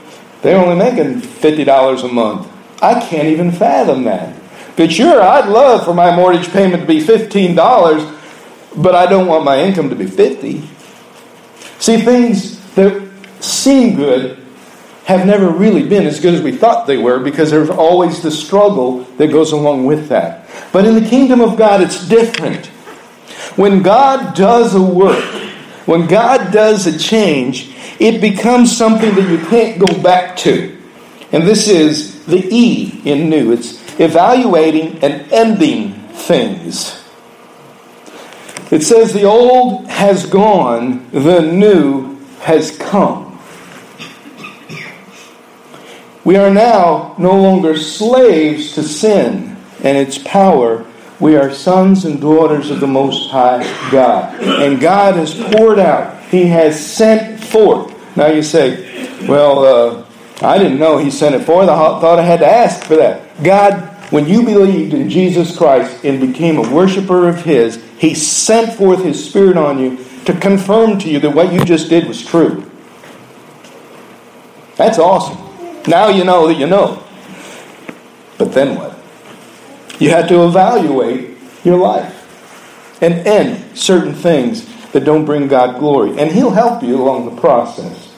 they're 0.42 0.63
only 0.63 0.75
making 0.75 1.22
fifty 1.22 1.63
dollars 1.63 2.04
a 2.04 2.08
month. 2.08 2.48
I 2.82 3.00
can't 3.00 3.28
even 3.28 3.52
fathom 3.52 4.04
that. 4.04 4.36
But 4.75 4.92
sure, 4.92 5.22
I'd 5.22 5.48
love 5.50 5.84
for 5.86 5.94
my 5.94 6.16
mortgage 6.16 6.50
payment 6.50 6.82
to 6.82 6.88
be 6.88 7.00
fifteen 7.00 7.56
dollars, 7.56 8.04
but 8.75 8.94
I 8.94 9.08
don't 9.08 9.28
want 9.28 9.46
my 9.46 9.60
income 9.60 9.90
to 9.90 9.96
be 9.96 10.06
fifty. 10.06 10.62
See, 11.80 11.98
things 11.98 12.60
that 12.75 13.10
seem 13.40 13.96
good 13.96 14.43
have 15.05 15.25
never 15.25 15.50
really 15.50 15.88
been 15.88 16.05
as 16.05 16.19
good 16.19 16.33
as 16.33 16.41
we 16.41 16.51
thought 16.51 16.88
they 16.88 16.98
were 16.98 17.19
because 17.19 17.51
there's 17.51 17.69
always 17.69 18.22
the 18.22 18.31
struggle 18.31 19.00
that 19.17 19.27
goes 19.27 19.51
along 19.51 19.86
with 19.86 20.07
that. 20.07 20.48
But 20.72 20.86
in 20.86 20.95
the 20.95 21.10
kingdom 21.10 21.41
of 21.41 21.57
God, 21.57 21.81
it's 21.81 22.07
different. 22.07 22.67
When 23.57 23.83
God 23.83 24.36
does 24.36 24.74
a 24.75 24.81
work, 24.81 25.24
when 25.86 26.07
God 26.07 26.53
does 26.53 26.88
a 26.88 26.98
change, 26.98 27.75
it 28.00 28.22
becomes 28.22 28.75
something 28.75 29.13
that 29.15 29.29
you 29.29 29.45
can't 29.48 29.79
go 29.79 30.01
back 30.01 30.38
to. 30.38 30.77
And 31.31 31.43
this 31.43 31.67
is 31.67 32.25
the 32.25 32.48
E 32.50 33.01
in 33.03 33.29
new. 33.29 33.51
It's 33.51 33.81
evaluating 34.00 35.03
and 35.03 35.31
ending 35.31 35.93
things. 36.13 37.03
It 38.72 38.81
says 38.83 39.13
the 39.13 39.25
old 39.25 39.88
has 39.88 40.25
gone, 40.25 41.10
the 41.12 41.41
new 41.41 42.15
has 42.39 42.75
come. 42.77 43.33
We 46.24 46.38
are 46.38 46.53
now 46.53 47.15
no 47.18 47.39
longer 47.39 47.77
slaves 47.77 48.74
to 48.75 48.84
sin 48.84 49.53
and 49.84 49.98
its 49.98 50.18
power, 50.18 50.86
we 51.20 51.36
are 51.36 51.53
sons 51.53 52.06
and 52.06 52.20
daughters 52.20 52.72
of 52.72 52.80
the 52.80 52.88
Most 52.88 53.30
High 53.30 53.63
God. 53.92 54.42
And 54.42 54.80
God 54.80 55.15
has 55.15 55.34
poured 55.34 55.80
out, 55.80 56.22
He 56.25 56.48
has 56.48 56.84
sent 56.84 57.44
forth. 57.44 58.18
Now 58.18 58.27
you 58.27 58.42
say, 58.42 59.27
well, 59.27 59.63
uh, 59.63 60.06
I 60.42 60.58
didn't 60.58 60.80
know 60.80 60.98
He 60.98 61.12
sent 61.12 61.36
it 61.36 61.46
forth. 61.46 61.70
I 61.70 61.75
thought 62.00 62.20
I 62.20 62.24
had 62.24 62.39
to 62.39 62.48
ask 62.48 62.84
for 62.86 62.96
that. 62.96 63.44
God, 63.44 63.82
when 64.12 64.27
you 64.27 64.44
believed 64.44 64.94
in 64.94 65.10
Jesus 65.10 65.56
Christ 65.56 66.03
and 66.03 66.20
became 66.20 66.58
a 66.58 66.74
worshiper 66.74 67.27
of 67.27 67.44
His, 67.44 67.84
He 67.98 68.15
sent 68.15 68.74
forth 68.74 69.03
His 69.03 69.24
Spirit 69.24 69.58
on 69.58 69.80
you 69.80 70.03
to 70.25 70.38
confirm 70.39 71.00
to 71.00 71.10
you 71.10 71.20
that 71.20 71.32
what 71.32 71.53
you 71.53 71.63
just 71.63 71.89
did 71.89 72.08
was 72.08 72.25
true. 72.25 72.70
That's 74.75 74.98
awesome. 74.98 75.52
Now 75.88 76.10
you 76.10 76.24
know 76.24 76.48
that 76.48 76.56
you 76.56 76.68
know. 76.68 77.04
But 78.38 78.54
then 78.54 78.75
what? 78.75 78.98
You 80.00 80.10
have 80.10 80.28
to 80.30 80.46
evaluate 80.46 81.38
your 81.63 81.78
life 81.78 82.20
and 83.02 83.28
end 83.28 83.78
certain 83.78 84.13
things 84.13 84.66
that 84.92 85.04
don't 85.04 85.25
bring 85.25 85.48
God 85.48 85.80
glory. 85.80 86.18
And 86.20 86.32
He'll 86.32 86.52
help 86.52 86.84
you 86.84 87.02
along 87.02 87.34
the 87.34 87.40
process. 87.40 88.16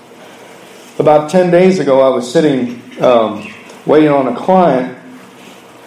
About 0.99 1.29
10 1.29 1.51
days 1.51 1.79
ago, 1.79 2.01
I 2.01 2.09
was 2.09 2.31
sitting 2.31 2.81
um, 3.01 3.51
waiting 3.85 4.09
on 4.09 4.27
a 4.27 4.35
client 4.35 4.97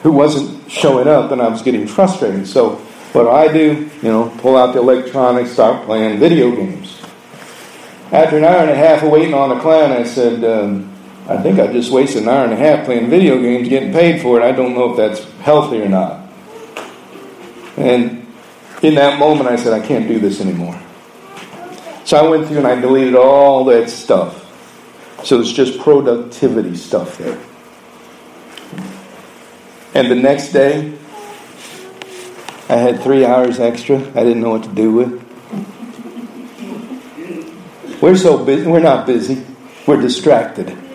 who 0.02 0.12
wasn't 0.12 0.70
showing 0.70 1.08
up, 1.08 1.32
and 1.32 1.40
I 1.40 1.48
was 1.48 1.62
getting 1.62 1.86
frustrated. 1.86 2.46
So, 2.46 2.76
what 3.12 3.22
do 3.24 3.30
I 3.30 3.52
do? 3.52 3.90
You 4.02 4.08
know, 4.08 4.34
pull 4.38 4.56
out 4.56 4.74
the 4.74 4.80
electronics, 4.80 5.50
start 5.50 5.86
playing 5.86 6.20
video 6.20 6.54
games. 6.54 7.00
After 8.12 8.36
an 8.36 8.44
hour 8.44 8.58
and 8.58 8.70
a 8.70 8.76
half 8.76 9.02
of 9.02 9.10
waiting 9.10 9.34
on 9.34 9.56
a 9.56 9.60
client, 9.60 9.92
I 9.92 10.04
said, 10.04 10.44
um, 10.44 10.92
I 11.28 11.36
think 11.36 11.60
I 11.60 11.70
just 11.70 11.92
wasted 11.92 12.22
an 12.22 12.30
hour 12.30 12.44
and 12.44 12.54
a 12.54 12.56
half 12.56 12.86
playing 12.86 13.10
video 13.10 13.38
games, 13.38 13.68
getting 13.68 13.92
paid 13.92 14.22
for 14.22 14.40
it. 14.40 14.42
I 14.42 14.52
don't 14.52 14.74
know 14.74 14.92
if 14.92 14.96
that's 14.96 15.30
healthy 15.40 15.82
or 15.82 15.88
not. 15.88 16.26
And 17.76 18.26
in 18.82 18.94
that 18.94 19.18
moment, 19.18 19.50
I 19.50 19.56
said, 19.56 19.74
I 19.74 19.86
can't 19.86 20.08
do 20.08 20.18
this 20.18 20.40
anymore. 20.40 20.80
So 22.06 22.16
I 22.16 22.26
went 22.26 22.48
through 22.48 22.58
and 22.58 22.66
I 22.66 22.80
deleted 22.80 23.14
all 23.14 23.66
that 23.66 23.90
stuff. 23.90 24.46
So 25.22 25.38
it's 25.40 25.52
just 25.52 25.78
productivity 25.80 26.74
stuff 26.76 27.18
there. 27.18 27.38
And 29.94 30.10
the 30.10 30.14
next 30.14 30.52
day, 30.52 30.96
I 32.70 32.76
had 32.76 33.02
three 33.02 33.26
hours 33.26 33.60
extra. 33.60 33.98
I 33.98 34.24
didn't 34.24 34.40
know 34.40 34.50
what 34.50 34.62
to 34.62 34.70
do 34.70 34.92
with. 34.92 35.24
We're 38.00 38.16
so 38.16 38.42
busy. 38.42 38.66
We're 38.66 38.80
not 38.80 39.06
busy. 39.06 39.44
We're 39.86 40.00
distracted. 40.00 40.87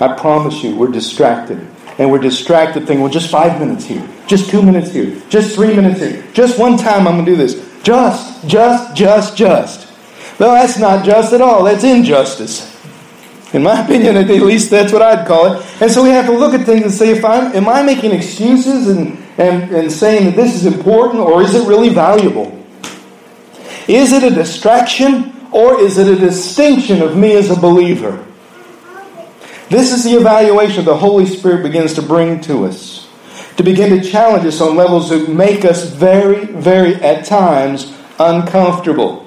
I 0.00 0.16
promise 0.18 0.62
you, 0.62 0.74
we're 0.74 0.90
distracted. 0.90 1.66
And 1.98 2.10
we're 2.10 2.18
distracted 2.18 2.80
thinking, 2.80 3.02
well, 3.02 3.12
just 3.12 3.30
five 3.30 3.60
minutes 3.60 3.84
here, 3.84 4.06
just 4.26 4.48
two 4.50 4.62
minutes 4.62 4.90
here, 4.90 5.20
just 5.28 5.54
three 5.54 5.74
minutes 5.74 6.00
here, 6.00 6.24
just 6.32 6.58
one 6.58 6.78
time 6.78 7.06
I'm 7.06 7.14
going 7.14 7.26
to 7.26 7.30
do 7.32 7.36
this. 7.36 7.82
Just, 7.82 8.46
just, 8.48 8.96
just, 8.96 9.36
just. 9.36 9.92
Well, 10.38 10.54
that's 10.54 10.78
not 10.78 11.04
just 11.04 11.32
at 11.32 11.40
all. 11.40 11.64
That's 11.64 11.84
injustice. 11.84 12.66
In 13.52 13.62
my 13.62 13.80
opinion, 13.84 14.16
at 14.16 14.28
least 14.28 14.70
that's 14.70 14.92
what 14.92 15.02
I'd 15.02 15.26
call 15.26 15.52
it. 15.52 15.82
And 15.82 15.90
so 15.90 16.02
we 16.02 16.10
have 16.10 16.26
to 16.26 16.32
look 16.32 16.54
at 16.54 16.64
things 16.64 16.82
and 16.82 16.92
say, 16.92 17.10
if 17.10 17.24
I'm, 17.24 17.54
am 17.54 17.68
I 17.68 17.82
making 17.82 18.12
excuses 18.12 18.88
and, 18.88 19.18
and, 19.38 19.70
and 19.70 19.92
saying 19.92 20.24
that 20.26 20.36
this 20.36 20.54
is 20.54 20.66
important 20.66 21.20
or 21.20 21.42
is 21.42 21.54
it 21.54 21.66
really 21.68 21.90
valuable? 21.90 22.56
Is 23.88 24.12
it 24.12 24.22
a 24.22 24.34
distraction 24.34 25.34
or 25.52 25.80
is 25.80 25.98
it 25.98 26.06
a 26.08 26.16
distinction 26.16 27.02
of 27.02 27.16
me 27.16 27.32
as 27.32 27.50
a 27.50 27.56
believer? 27.60 28.26
This 29.70 29.92
is 29.92 30.02
the 30.02 30.14
evaluation 30.14 30.84
the 30.84 30.96
Holy 30.96 31.26
Spirit 31.26 31.62
begins 31.62 31.94
to 31.94 32.02
bring 32.02 32.40
to 32.42 32.66
us, 32.66 33.08
to 33.56 33.62
begin 33.62 33.90
to 33.90 34.10
challenge 34.10 34.44
us 34.44 34.60
on 34.60 34.74
levels 34.74 35.10
that 35.10 35.28
make 35.28 35.64
us 35.64 35.88
very, 35.88 36.44
very, 36.44 36.96
at 36.96 37.24
times, 37.24 37.96
uncomfortable. 38.18 39.20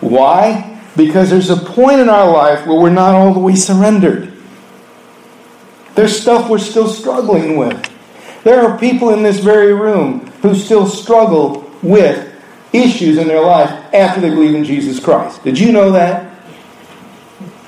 Why? 0.00 0.82
Because 0.96 1.30
there's 1.30 1.50
a 1.50 1.56
point 1.56 2.00
in 2.00 2.08
our 2.08 2.28
life 2.28 2.66
where 2.66 2.80
we're 2.80 2.90
not 2.90 3.14
all 3.14 3.32
the 3.32 3.38
way 3.38 3.54
surrendered. 3.54 4.36
There's 5.94 6.20
stuff 6.20 6.50
we're 6.50 6.58
still 6.58 6.88
struggling 6.88 7.56
with. 7.56 7.80
There 8.42 8.60
are 8.60 8.76
people 8.78 9.10
in 9.10 9.22
this 9.22 9.38
very 9.38 9.72
room 9.72 10.26
who 10.42 10.56
still 10.56 10.88
struggle 10.88 11.70
with 11.82 12.34
issues 12.72 13.16
in 13.16 13.28
their 13.28 13.44
life 13.44 13.70
after 13.94 14.20
they 14.20 14.30
believe 14.30 14.56
in 14.56 14.64
Jesus 14.64 14.98
Christ. 14.98 15.44
Did 15.44 15.56
you 15.56 15.70
know 15.70 15.92
that? 15.92 16.27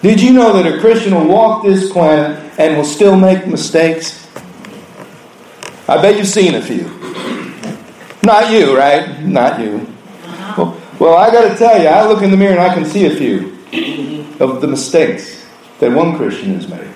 Did 0.02 0.22
you 0.22 0.32
know 0.32 0.54
that 0.54 0.66
a 0.66 0.80
Christian 0.80 1.14
will 1.14 1.26
walk 1.26 1.62
this 1.62 1.92
planet 1.92 2.58
and 2.58 2.76
will 2.76 2.84
still 2.84 3.16
make 3.16 3.46
mistakes? 3.46 4.26
I 5.86 6.00
bet 6.00 6.16
you've 6.16 6.26
seen 6.26 6.54
a 6.54 6.62
few. 6.62 6.84
Not 8.22 8.50
you, 8.50 8.76
right? 8.76 9.20
Not 9.20 9.60
you. 9.60 9.86
Well, 10.56 10.80
well 10.98 11.16
I 11.16 11.30
got 11.30 11.50
to 11.50 11.56
tell 11.56 11.80
you, 11.80 11.88
I 11.88 12.06
look 12.06 12.22
in 12.22 12.30
the 12.30 12.36
mirror 12.36 12.52
and 12.52 12.60
I 12.60 12.72
can 12.72 12.86
see 12.86 13.06
a 13.06 13.16
few 13.16 13.58
of 14.40 14.62
the 14.62 14.66
mistakes 14.66 15.46
that 15.80 15.92
one 15.92 16.16
Christian 16.16 16.54
has 16.54 16.66
made. 16.66 16.94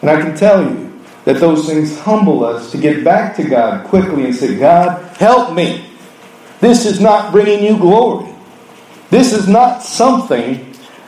And 0.00 0.10
I 0.10 0.20
can 0.20 0.36
tell 0.36 0.62
you 0.62 1.00
that 1.24 1.40
those 1.40 1.66
things 1.66 1.98
humble 2.00 2.44
us 2.44 2.72
to 2.72 2.78
get 2.78 3.04
back 3.04 3.36
to 3.36 3.44
God 3.44 3.86
quickly 3.86 4.24
and 4.24 4.34
say, 4.34 4.58
God, 4.58 5.16
help 5.16 5.54
me. 5.54 5.84
This 6.60 6.86
is 6.86 7.00
not 7.00 7.32
bringing 7.32 7.62
you 7.62 7.76
glory. 7.78 8.32
This 9.10 9.32
is 9.32 9.46
not 9.48 9.82
something 9.82 10.65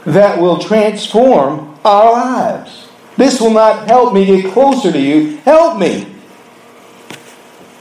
that 0.08 0.40
will 0.40 0.58
transform 0.58 1.78
our 1.84 2.12
lives. 2.12 2.88
This 3.16 3.40
will 3.40 3.50
not 3.50 3.86
help 3.86 4.14
me 4.14 4.24
get 4.24 4.52
closer 4.52 4.90
to 4.90 4.98
you. 4.98 5.36
Help 5.38 5.78
me. 5.78 6.06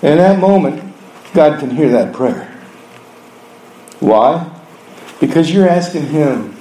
In 0.01 0.17
that 0.17 0.39
moment, 0.39 0.93
God 1.33 1.59
can 1.59 1.69
hear 1.69 1.89
that 1.89 2.13
prayer. 2.13 2.53
Why? 3.99 4.51
Because 5.19 5.51
you're 5.51 5.69
asking 5.69 6.07
Him 6.07 6.55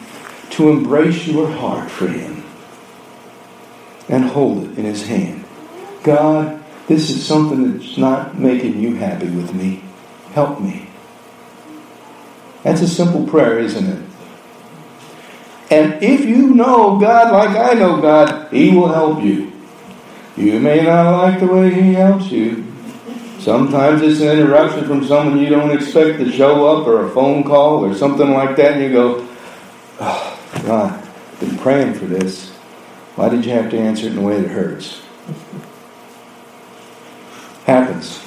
to 0.50 0.70
embrace 0.70 1.26
your 1.26 1.50
heart 1.50 1.90
for 1.90 2.06
Him 2.06 2.44
and 4.08 4.24
hold 4.24 4.64
it 4.64 4.78
in 4.78 4.84
His 4.84 5.06
hand. 5.06 5.44
God, 6.04 6.62
this 6.86 7.10
is 7.10 7.26
something 7.26 7.78
that's 7.78 7.96
not 7.96 8.38
making 8.38 8.80
you 8.80 8.94
happy 8.94 9.28
with 9.28 9.52
me. 9.52 9.82
Help 10.32 10.60
me. 10.60 10.88
That's 12.62 12.82
a 12.82 12.88
simple 12.88 13.26
prayer, 13.26 13.58
isn't 13.58 13.84
it? 13.84 14.15
And 15.70 16.02
if 16.02 16.24
you 16.24 16.54
know 16.54 16.98
God 16.98 17.32
like 17.32 17.56
I 17.56 17.78
know 17.78 18.00
God, 18.00 18.52
He 18.52 18.70
will 18.70 18.88
help 18.88 19.22
you. 19.22 19.52
You 20.36 20.60
may 20.60 20.82
not 20.82 21.22
like 21.22 21.40
the 21.40 21.46
way 21.46 21.72
He 21.72 21.94
helps 21.94 22.30
you. 22.30 22.64
Sometimes 23.40 24.02
it's 24.02 24.20
an 24.20 24.38
interruption 24.38 24.86
from 24.86 25.06
someone 25.06 25.38
you 25.38 25.48
don't 25.48 25.70
expect 25.70 26.18
to 26.18 26.32
show 26.32 26.66
up, 26.66 26.86
or 26.86 27.06
a 27.06 27.10
phone 27.10 27.44
call, 27.44 27.84
or 27.84 27.94
something 27.94 28.30
like 28.30 28.56
that, 28.56 28.72
and 28.72 28.82
you 28.82 28.90
go, 28.90 29.28
oh, 30.00 30.40
God, 30.64 30.92
I've 30.92 31.40
been 31.40 31.56
praying 31.58 31.94
for 31.94 32.06
this. 32.06 32.50
Why 33.14 33.28
did 33.28 33.44
you 33.44 33.52
have 33.52 33.70
to 33.70 33.78
answer 33.78 34.06
it 34.06 34.12
in 34.12 34.18
a 34.18 34.22
way 34.22 34.40
that 34.40 34.50
hurts? 34.50 35.02
Happens. 37.66 38.25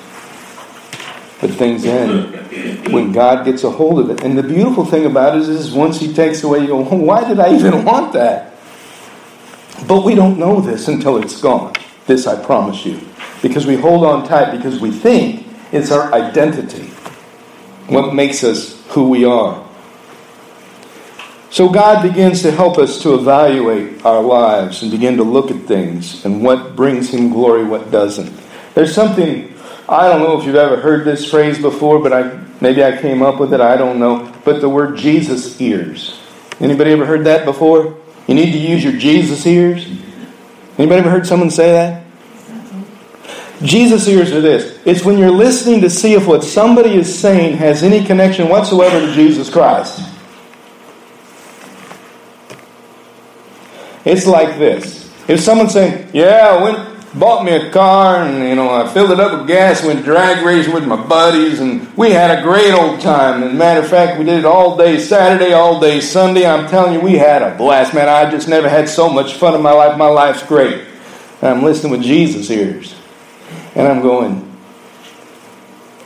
But 1.42 1.52
things 1.52 1.86
end 1.86 2.92
when 2.92 3.12
God 3.12 3.46
gets 3.46 3.64
a 3.64 3.72
hold 3.72 4.00
of 4.00 4.10
it. 4.10 4.24
And 4.24 4.38
the 4.38 4.44
beautiful 4.44 4.86
thing 4.86 5.06
about 5.06 5.38
it 5.38 5.48
is, 5.48 5.72
once 5.72 6.00
He 6.00 6.14
takes 6.14 6.44
away, 6.44 6.60
you 6.60 6.68
go, 6.68 6.82
why 6.82 7.28
did 7.28 7.40
I 7.40 7.56
even 7.56 7.86
want 7.86 8.14
that? 8.14 8.54
But 9.88 10.04
we 10.04 10.16
don't 10.16 10.38
know 10.38 10.60
this 10.60 10.88
until 10.88 11.18
it's 11.18 11.40
gone. 11.40 11.74
This 12.06 12.28
I 12.28 12.44
promise 12.44 12.86
you. 12.86 13.00
Because 13.42 13.66
we 13.66 13.76
hold 13.76 14.06
on 14.06 14.28
tight 14.28 14.52
because 14.52 14.80
we 14.80 14.92
think 14.92 15.48
it's 15.72 15.92
our 15.92 16.12
identity, 16.14 16.88
what 17.88 18.14
makes 18.14 18.44
us 18.44 18.84
who 18.90 19.08
we 19.08 19.24
are. 19.24 19.66
So 21.52 21.70
God 21.70 22.04
begins 22.04 22.44
to 22.44 22.52
help 22.52 22.78
us 22.78 23.02
to 23.02 23.16
evaluate 23.16 24.06
our 24.06 24.22
lives 24.22 24.84
and 24.84 24.92
begin 24.92 25.18
to 25.18 25.24
look 25.24 25.50
at 25.50 25.64
things 25.64 26.24
and 26.26 26.44
what 26.44 26.76
brings 26.76 27.10
Him 27.10 27.32
glory, 27.32 27.64
what 27.64 27.90
doesn't. 27.90 28.32
There's 28.76 28.94
something 28.94 29.56
I 29.90 30.08
don't 30.08 30.20
know 30.20 30.40
if 30.40 30.46
you've 30.46 30.56
ever 30.56 30.78
heard 30.78 31.04
this 31.04 31.30
phrase 31.30 31.60
before, 31.60 32.00
but 32.00 32.14
I 32.14 32.40
maybe 32.62 32.84
I 32.84 32.96
came 33.02 33.24
up 33.24 33.40
with 33.40 33.54
it. 33.54 33.60
I 33.60 33.76
don't 33.76 34.00
know. 34.00 34.32
But 34.46 34.62
the 34.62 34.70
word 34.70 34.98
Jesus 34.98 35.60
ears. 35.60 36.22
Anybody 36.60 36.92
ever 36.92 37.08
heard 37.08 37.26
that 37.26 37.44
before? 37.44 37.98
You 38.28 38.36
need 38.36 38.52
to 38.52 38.60
use 38.60 38.84
your 38.84 38.94
Jesus 38.94 39.48
ears. 39.48 39.88
Anybody 40.78 41.00
ever 41.00 41.10
heard 41.10 41.26
someone 41.26 41.50
say 41.50 41.72
that? 41.72 42.06
Jesus 43.64 44.08
ears 44.08 44.32
are 44.32 44.42
this. 44.42 44.80
It's 44.86 45.04
when 45.04 45.18
you're 45.18 45.32
listening 45.32 45.82
to 45.82 45.90
see 45.90 46.14
if 46.14 46.28
what 46.28 46.44
somebody 46.44 46.94
is 46.94 47.18
saying 47.18 47.58
has 47.58 47.82
any 47.82 48.06
connection 48.06 48.48
whatsoever 48.48 49.00
to 49.00 49.12
Jesus 49.14 49.50
Christ. 49.50 50.08
It's 54.06 54.26
like 54.26 54.58
this. 54.60 55.12
If 55.28 55.40
someone's 55.40 55.74
saying, 55.74 56.10
Yeah, 56.14 56.62
went 56.64 56.89
bought 57.16 57.44
me 57.44 57.54
a 57.54 57.72
car 57.72 58.24
and 58.24 58.48
you 58.48 58.56
know 58.56 58.70
I 58.70 58.88
filled 58.94 59.12
it 59.12 59.20
up 59.20 59.38
with 59.38 59.48
gas, 59.48 59.84
went 59.84 60.06
drag 60.06 60.46
racing 60.46 60.74
with 60.74 60.86
my 60.86 60.96
buddies, 60.96 61.60
and 61.60 61.96
we 61.98 62.12
had 62.12 62.38
a 62.38 62.42
great 62.42 62.72
old 62.72 63.02
time. 63.02 63.44
And 63.44 63.58
matter 63.58 63.82
of 63.82 63.88
fact, 63.88 64.20
we 64.20 64.26
did 64.26 64.40
it 64.40 64.46
all 64.46 64.78
day 64.78 65.00
Saturday, 65.00 65.54
all 65.54 65.80
day 65.80 66.00
Sunday. 66.02 66.46
I'm 66.46 66.68
telling 66.68 66.94
you, 66.94 67.02
we 67.02 67.14
had 67.14 67.42
a 67.42 67.56
blast, 67.58 67.94
man. 67.94 68.10
I 68.10 68.30
just 68.30 68.48
never 68.48 68.70
had 68.70 68.88
so 68.88 69.10
much 69.10 69.36
fun 69.36 69.56
in 69.56 69.62
my 69.62 69.72
life. 69.72 69.98
My 69.98 70.08
life's 70.08 70.44
great. 70.44 70.86
And 71.42 71.50
I'm 71.50 71.64
listening 71.64 71.92
with 71.92 72.04
Jesus 72.04 72.50
ears, 72.50 72.96
and 73.76 73.88
I'm 73.88 74.02
going. 74.02 74.46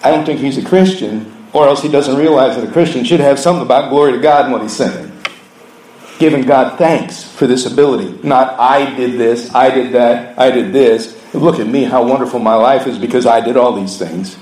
I 0.03 0.11
don't 0.11 0.25
think 0.25 0.41
he's 0.41 0.57
a 0.57 0.65
Christian, 0.65 1.33
or 1.53 1.67
else 1.67 1.81
he 1.81 1.89
doesn't 1.89 2.17
realize 2.17 2.57
that 2.57 2.67
a 2.67 2.71
Christian 2.71 3.05
should 3.05 3.21
have 3.21 3.39
something 3.39 3.65
about 3.65 3.89
glory 3.89 4.11
to 4.11 4.19
God 4.19 4.45
in 4.45 4.51
what 4.51 4.61
he's 4.61 4.75
saying 4.75 5.12
giving 6.23 6.45
God 6.45 6.77
thanks 6.77 7.21
for 7.21 7.47
this 7.47 7.65
ability. 7.65 8.17
Not, 8.25 8.57
I 8.57 8.95
did 8.95 9.19
this, 9.19 9.53
I 9.53 9.69
did 9.69 9.91
that, 9.91 10.39
I 10.39 10.51
did 10.51 10.71
this. 10.71 11.21
Look 11.33 11.59
at 11.59 11.67
me, 11.67 11.83
how 11.83 12.07
wonderful 12.07 12.39
my 12.39 12.55
life 12.55 12.87
is 12.87 12.97
because 12.97 13.25
I 13.25 13.41
did 13.41 13.57
all 13.57 13.73
these 13.73 13.97
things. 13.97 14.37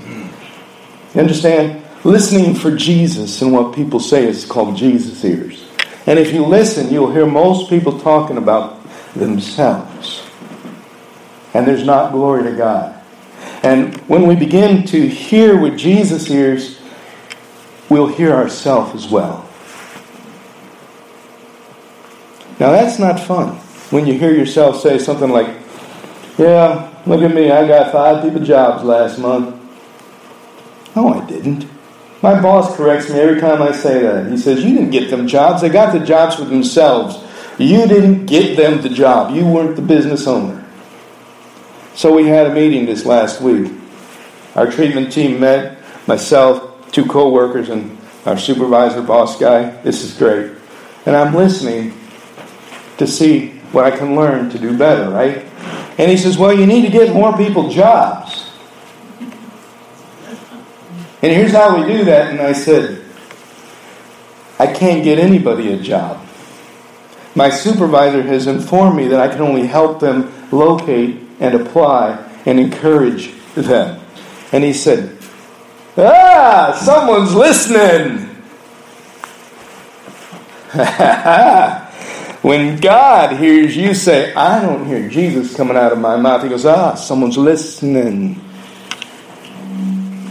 You 1.16 1.22
understand? 1.22 1.84
Listening 2.04 2.54
for 2.54 2.76
Jesus 2.76 3.42
and 3.42 3.52
what 3.52 3.74
people 3.74 4.00
say 4.00 4.28
is 4.28 4.46
called 4.46 4.78
Jesus 4.78 5.26
ears. 5.26 5.68
And 6.06 6.20
if 6.20 6.32
you 6.32 6.46
listen, 6.46 6.94
you'll 6.94 7.12
hear 7.12 7.26
most 7.26 7.68
people 7.68 8.00
talking 8.00 8.38
about 8.38 8.80
themselves. 9.16 10.24
And 11.56 11.66
there's 11.66 11.84
not 11.84 12.12
glory 12.12 12.44
to 12.44 12.56
God. 12.56 13.02
And 13.64 13.98
when 14.02 14.28
we 14.28 14.36
begin 14.36 14.86
to 14.86 15.08
hear 15.08 15.60
with 15.60 15.80
Jesus 15.80 16.30
ears, 16.30 16.80
we'll 17.90 18.06
hear 18.06 18.34
ourselves 18.34 18.94
as 19.04 19.12
well. 19.12 19.48
Now 22.62 22.70
that's 22.74 23.00
not 23.00 23.20
fun 23.20 23.56
when 23.90 24.06
you 24.06 24.20
hear 24.20 24.32
yourself 24.32 24.82
say 24.82 25.00
something 25.00 25.32
like, 25.32 25.48
Yeah, 26.38 26.94
look 27.08 27.24
at 27.24 27.34
me, 27.34 27.50
I 27.50 27.68
got 27.68 27.92
five 27.92 28.22
people 28.22 28.40
jobs 28.40 28.84
last 28.84 29.18
month. 29.18 29.60
No, 30.96 31.12
I 31.12 31.26
didn't. 31.26 31.68
My 32.22 32.40
boss 32.40 32.76
corrects 32.76 33.10
me 33.10 33.20
every 33.20 33.42
time 33.42 33.64
I 33.64 33.72
say 33.72 34.04
that. 34.04 34.30
He 34.30 34.38
says, 34.38 34.64
You 34.64 34.76
didn't 34.76 34.92
get 34.92 35.10
them 35.10 35.28
jobs. 35.28 35.64
They 35.64 35.70
got 35.70 35.92
the 35.92 36.06
jobs 36.06 36.36
for 36.36 36.46
themselves. 36.46 37.18
You 37.58 37.88
didn't 37.88 38.28
get 38.28 38.56
them 38.58 38.84
the 38.84 38.90
job. 38.90 39.34
You 39.34 39.44
weren't 39.44 39.76
the 39.76 39.82
business 39.82 40.28
owner. 40.28 40.64
So 41.96 42.14
we 42.14 42.28
had 42.28 42.46
a 42.46 42.54
meeting 42.54 42.86
this 42.86 43.08
last 43.08 43.42
week. 43.42 43.74
Our 44.54 44.72
treatment 44.72 45.12
team 45.12 45.40
met, 45.40 45.80
myself, 46.06 46.92
two 46.92 47.08
co 47.08 47.32
workers, 47.32 47.70
and 47.70 47.98
our 48.28 48.38
supervisor, 48.38 49.02
boss 49.02 49.40
guy. 49.40 49.82
This 49.82 50.04
is 50.04 50.16
great. 50.16 50.52
And 51.08 51.16
I'm 51.16 51.34
listening 51.34 51.98
to 53.02 53.08
see 53.08 53.48
what 53.72 53.84
I 53.84 53.90
can 53.90 54.16
learn 54.16 54.52
to 54.52 54.60
do 54.60 54.78
better, 54.78 55.10
right? 55.10 55.40
And 55.98 56.10
he 56.12 56.18
says, 56.18 56.38
Well, 56.38 56.54
you 56.54 56.68
need 56.68 56.84
to 56.84 56.92
get 56.92 57.14
more 57.14 57.36
people 57.36 57.68
jobs. 57.70 58.48
And 61.24 61.32
here's 61.32 61.52
how 61.52 61.80
we 61.80 61.92
do 61.92 62.06
that. 62.06 62.32
And 62.32 62.40
I 62.40 62.54
said, 62.54 63.04
I 64.60 64.72
can't 64.72 65.04
get 65.04 65.18
anybody 65.18 65.74
a 65.74 65.78
job. 65.78 66.24
My 67.34 67.50
supervisor 67.50 68.22
has 68.22 68.46
informed 68.46 68.98
me 68.98 69.08
that 69.08 69.20
I 69.20 69.28
can 69.28 69.42
only 69.42 69.66
help 69.66 70.00
them 70.00 70.32
locate 70.52 71.20
and 71.40 71.56
apply 71.56 72.24
and 72.46 72.60
encourage 72.60 73.32
them. 73.56 74.00
And 74.52 74.64
he 74.64 74.74
said, 74.74 75.18
Ah, 75.98 76.80
someone's 76.80 77.34
listening. 77.34 78.28
When 82.42 82.78
God 82.78 83.38
hears 83.38 83.78
you 83.78 83.94
say, 83.94 84.34
I 84.34 84.62
don't 84.62 84.88
hear 84.88 85.08
Jesus 85.08 85.56
coming 85.56 85.78
out 85.78 85.92
of 85.92 86.00
my 86.00 86.16
mouth, 86.18 86.42
he 86.42 86.50
goes, 86.50 86.66
Ah, 86.66 86.96
someone's 86.96 87.38
listening. 87.38 88.42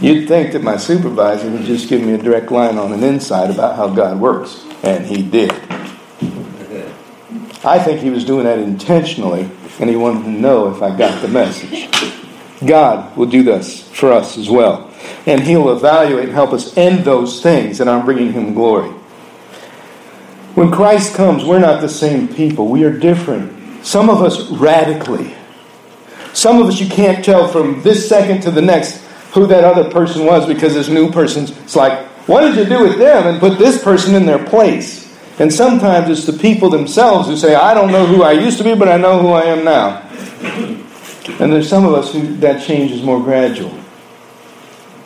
You'd 0.00 0.26
think 0.26 0.52
that 0.52 0.62
my 0.62 0.76
supervisor 0.76 1.48
would 1.50 1.62
just 1.62 1.88
give 1.88 2.02
me 2.02 2.14
a 2.14 2.18
direct 2.18 2.50
line 2.50 2.78
on 2.78 2.92
an 2.92 3.04
insight 3.04 3.50
about 3.50 3.76
how 3.76 3.88
God 3.88 4.18
works, 4.18 4.64
and 4.82 5.06
he 5.06 5.22
did. 5.22 5.52
I 7.62 7.78
think 7.78 8.00
he 8.00 8.10
was 8.10 8.24
doing 8.24 8.44
that 8.44 8.58
intentionally, 8.58 9.48
and 9.78 9.88
he 9.88 9.94
wanted 9.94 10.24
to 10.24 10.30
know 10.30 10.74
if 10.74 10.82
I 10.82 10.96
got 10.96 11.20
the 11.22 11.28
message. 11.28 11.88
God 12.66 13.16
will 13.16 13.26
do 13.26 13.42
this 13.42 13.88
for 13.90 14.10
us 14.10 14.36
as 14.36 14.50
well. 14.50 14.90
And 15.26 15.42
he'll 15.42 15.70
evaluate 15.76 16.24
and 16.24 16.32
help 16.32 16.52
us 16.52 16.76
end 16.76 17.04
those 17.04 17.42
things 17.42 17.78
that 17.78 17.86
aren't 17.86 18.06
bringing 18.06 18.32
him 18.32 18.54
glory. 18.54 18.92
When 20.54 20.70
Christ 20.70 21.14
comes, 21.14 21.44
we're 21.44 21.60
not 21.60 21.80
the 21.80 21.88
same 21.88 22.26
people. 22.28 22.68
We 22.68 22.84
are 22.84 22.96
different. 22.96 23.84
Some 23.84 24.10
of 24.10 24.22
us 24.22 24.50
radically. 24.50 25.34
Some 26.32 26.60
of 26.60 26.68
us 26.68 26.80
you 26.80 26.88
can't 26.88 27.24
tell 27.24 27.48
from 27.48 27.82
this 27.82 28.08
second 28.08 28.42
to 28.42 28.50
the 28.50 28.62
next 28.62 28.98
who 29.32 29.46
that 29.46 29.64
other 29.64 29.90
person 29.90 30.26
was 30.26 30.46
because 30.46 30.74
this 30.74 30.88
new 30.88 31.10
person's 31.10 31.50
it's 31.58 31.76
like, 31.76 32.06
what 32.26 32.42
did 32.42 32.56
you 32.56 32.64
do 32.64 32.82
with 32.82 32.98
them? 32.98 33.26
And 33.26 33.40
put 33.40 33.58
this 33.58 33.82
person 33.82 34.14
in 34.14 34.26
their 34.26 34.44
place. 34.44 35.08
And 35.38 35.52
sometimes 35.52 36.10
it's 36.10 36.26
the 36.26 36.38
people 36.38 36.68
themselves 36.68 37.28
who 37.28 37.36
say, 37.36 37.54
I 37.54 37.72
don't 37.72 37.90
know 37.90 38.04
who 38.04 38.22
I 38.22 38.32
used 38.32 38.58
to 38.58 38.64
be, 38.64 38.74
but 38.74 38.88
I 38.88 38.98
know 38.98 39.20
who 39.20 39.28
I 39.28 39.44
am 39.44 39.64
now. 39.64 40.02
And 41.40 41.52
there's 41.52 41.68
some 41.68 41.86
of 41.86 41.94
us 41.94 42.12
who 42.12 42.36
that 42.36 42.62
change 42.62 42.90
is 42.90 43.02
more 43.02 43.20
gradual. 43.22 43.74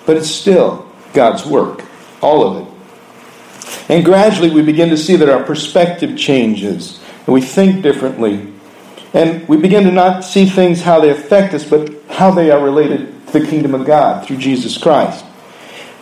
But 0.06 0.16
it's 0.16 0.30
still 0.30 0.90
God's 1.12 1.46
work, 1.46 1.84
all 2.20 2.42
of 2.46 2.66
it. 2.66 2.73
And 3.88 4.04
gradually 4.04 4.50
we 4.50 4.62
begin 4.62 4.90
to 4.90 4.96
see 4.96 5.16
that 5.16 5.28
our 5.28 5.42
perspective 5.42 6.16
changes 6.16 7.00
and 7.26 7.34
we 7.34 7.40
think 7.40 7.82
differently. 7.82 8.52
And 9.12 9.46
we 9.48 9.56
begin 9.56 9.84
to 9.84 9.92
not 9.92 10.24
see 10.24 10.46
things 10.46 10.82
how 10.82 11.00
they 11.00 11.10
affect 11.10 11.54
us, 11.54 11.64
but 11.64 11.92
how 12.10 12.30
they 12.30 12.50
are 12.50 12.62
related 12.62 13.26
to 13.28 13.40
the 13.40 13.46
kingdom 13.46 13.74
of 13.74 13.86
God 13.86 14.26
through 14.26 14.38
Jesus 14.38 14.76
Christ. 14.76 15.24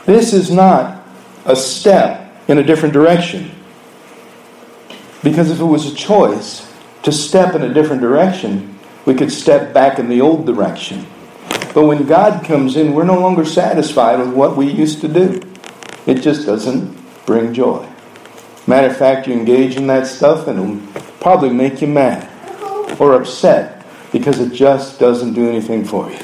This 0.07 0.33
is 0.33 0.51
not 0.51 1.07
a 1.45 1.55
step 1.55 2.35
in 2.49 2.59
a 2.59 2.63
different 2.63 2.95
direction. 2.95 3.51
Because 5.23 5.51
if 5.51 5.61
it 5.61 5.65
was 5.65 5.93
a 5.93 5.95
choice 5.95 6.73
to 7.05 7.13
step 7.13 7.55
in 7.55 7.63
a 7.63 7.73
different 7.73 8.03
direction, 8.03 8.79
we 9.05 9.15
could 9.15 9.31
step 9.31 9.73
back 9.73 9.99
in 9.99 10.09
the 10.09 10.21
old 10.21 10.47
direction. 10.47 11.07
But 11.75 11.85
when 11.85 12.07
God 12.07 12.45
comes 12.45 12.77
in, 12.77 12.93
we're 12.93 13.05
no 13.05 13.19
longer 13.21 13.45
satisfied 13.45 14.19
with 14.19 14.35
what 14.35 14.57
we 14.57 14.71
used 14.71 15.01
to 15.03 15.09
do. 15.09 15.41
It 16.07 16.17
just 16.17 16.47
doesn't 16.47 17.02
bring 17.27 17.53
joy. 17.55 17.89
Matter 18.67 18.89
of 18.89 18.97
fact, 18.97 19.27
you 19.27 19.35
engage 19.35 19.77
in 19.77 19.87
that 19.89 20.07
stuff 20.07 20.47
and 20.47 20.59
it'll 20.59 21.03
probably 21.21 21.51
make 21.51 21.81
you 21.81 21.89
mad 21.89 22.29
or 23.01 23.15
upset 23.15 23.85
because 24.13 24.39
it 24.39 24.53
just 24.53 25.01
doesn't 25.01 25.33
do 25.33 25.49
anything 25.49 25.85
for 25.85 26.11
you. 26.11 26.19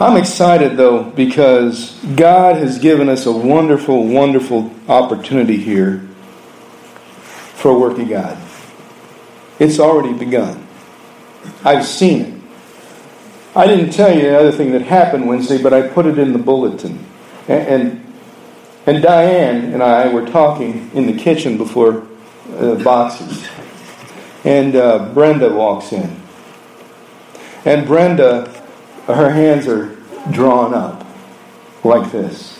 I'm 0.00 0.16
excited 0.16 0.76
though 0.76 1.04
because 1.04 1.92
God 2.16 2.56
has 2.56 2.78
given 2.78 3.08
us 3.08 3.26
a 3.26 3.32
wonderful, 3.32 4.04
wonderful 4.04 4.72
opportunity 4.88 5.56
here 5.56 5.98
for 7.54 7.70
a 7.70 7.78
work 7.78 7.98
of 7.98 8.08
God. 8.08 8.36
It's 9.60 9.78
already 9.78 10.12
begun. 10.12 10.66
I've 11.64 11.86
seen 11.86 12.20
it. 12.20 12.31
I 13.54 13.66
didn't 13.66 13.90
tell 13.90 14.14
you 14.14 14.22
the 14.22 14.38
other 14.38 14.52
thing 14.52 14.72
that 14.72 14.80
happened 14.82 15.28
Wednesday, 15.28 15.62
but 15.62 15.74
I 15.74 15.86
put 15.86 16.06
it 16.06 16.18
in 16.18 16.32
the 16.32 16.38
bulletin. 16.38 17.04
And, 17.48 17.68
and, 17.68 18.14
and 18.86 19.02
Diane 19.02 19.74
and 19.74 19.82
I 19.82 20.08
were 20.08 20.24
talking 20.26 20.90
in 20.94 21.06
the 21.06 21.12
kitchen 21.12 21.58
before 21.58 22.06
uh, 22.56 22.76
boxes. 22.76 23.46
And 24.44 24.74
uh, 24.74 25.12
Brenda 25.12 25.52
walks 25.52 25.92
in. 25.92 26.16
And 27.66 27.86
Brenda, 27.86 28.48
her 29.06 29.30
hands 29.30 29.68
are 29.68 29.96
drawn 30.30 30.72
up 30.72 31.06
like 31.84 32.10
this. 32.10 32.58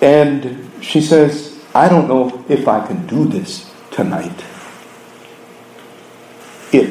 and 0.00 0.70
she 0.80 1.00
says, 1.00 1.60
I 1.74 1.88
don't 1.88 2.06
know 2.06 2.44
if 2.48 2.68
I 2.68 2.86
can 2.86 3.08
do 3.08 3.24
this 3.24 3.68
tonight. 3.90 4.44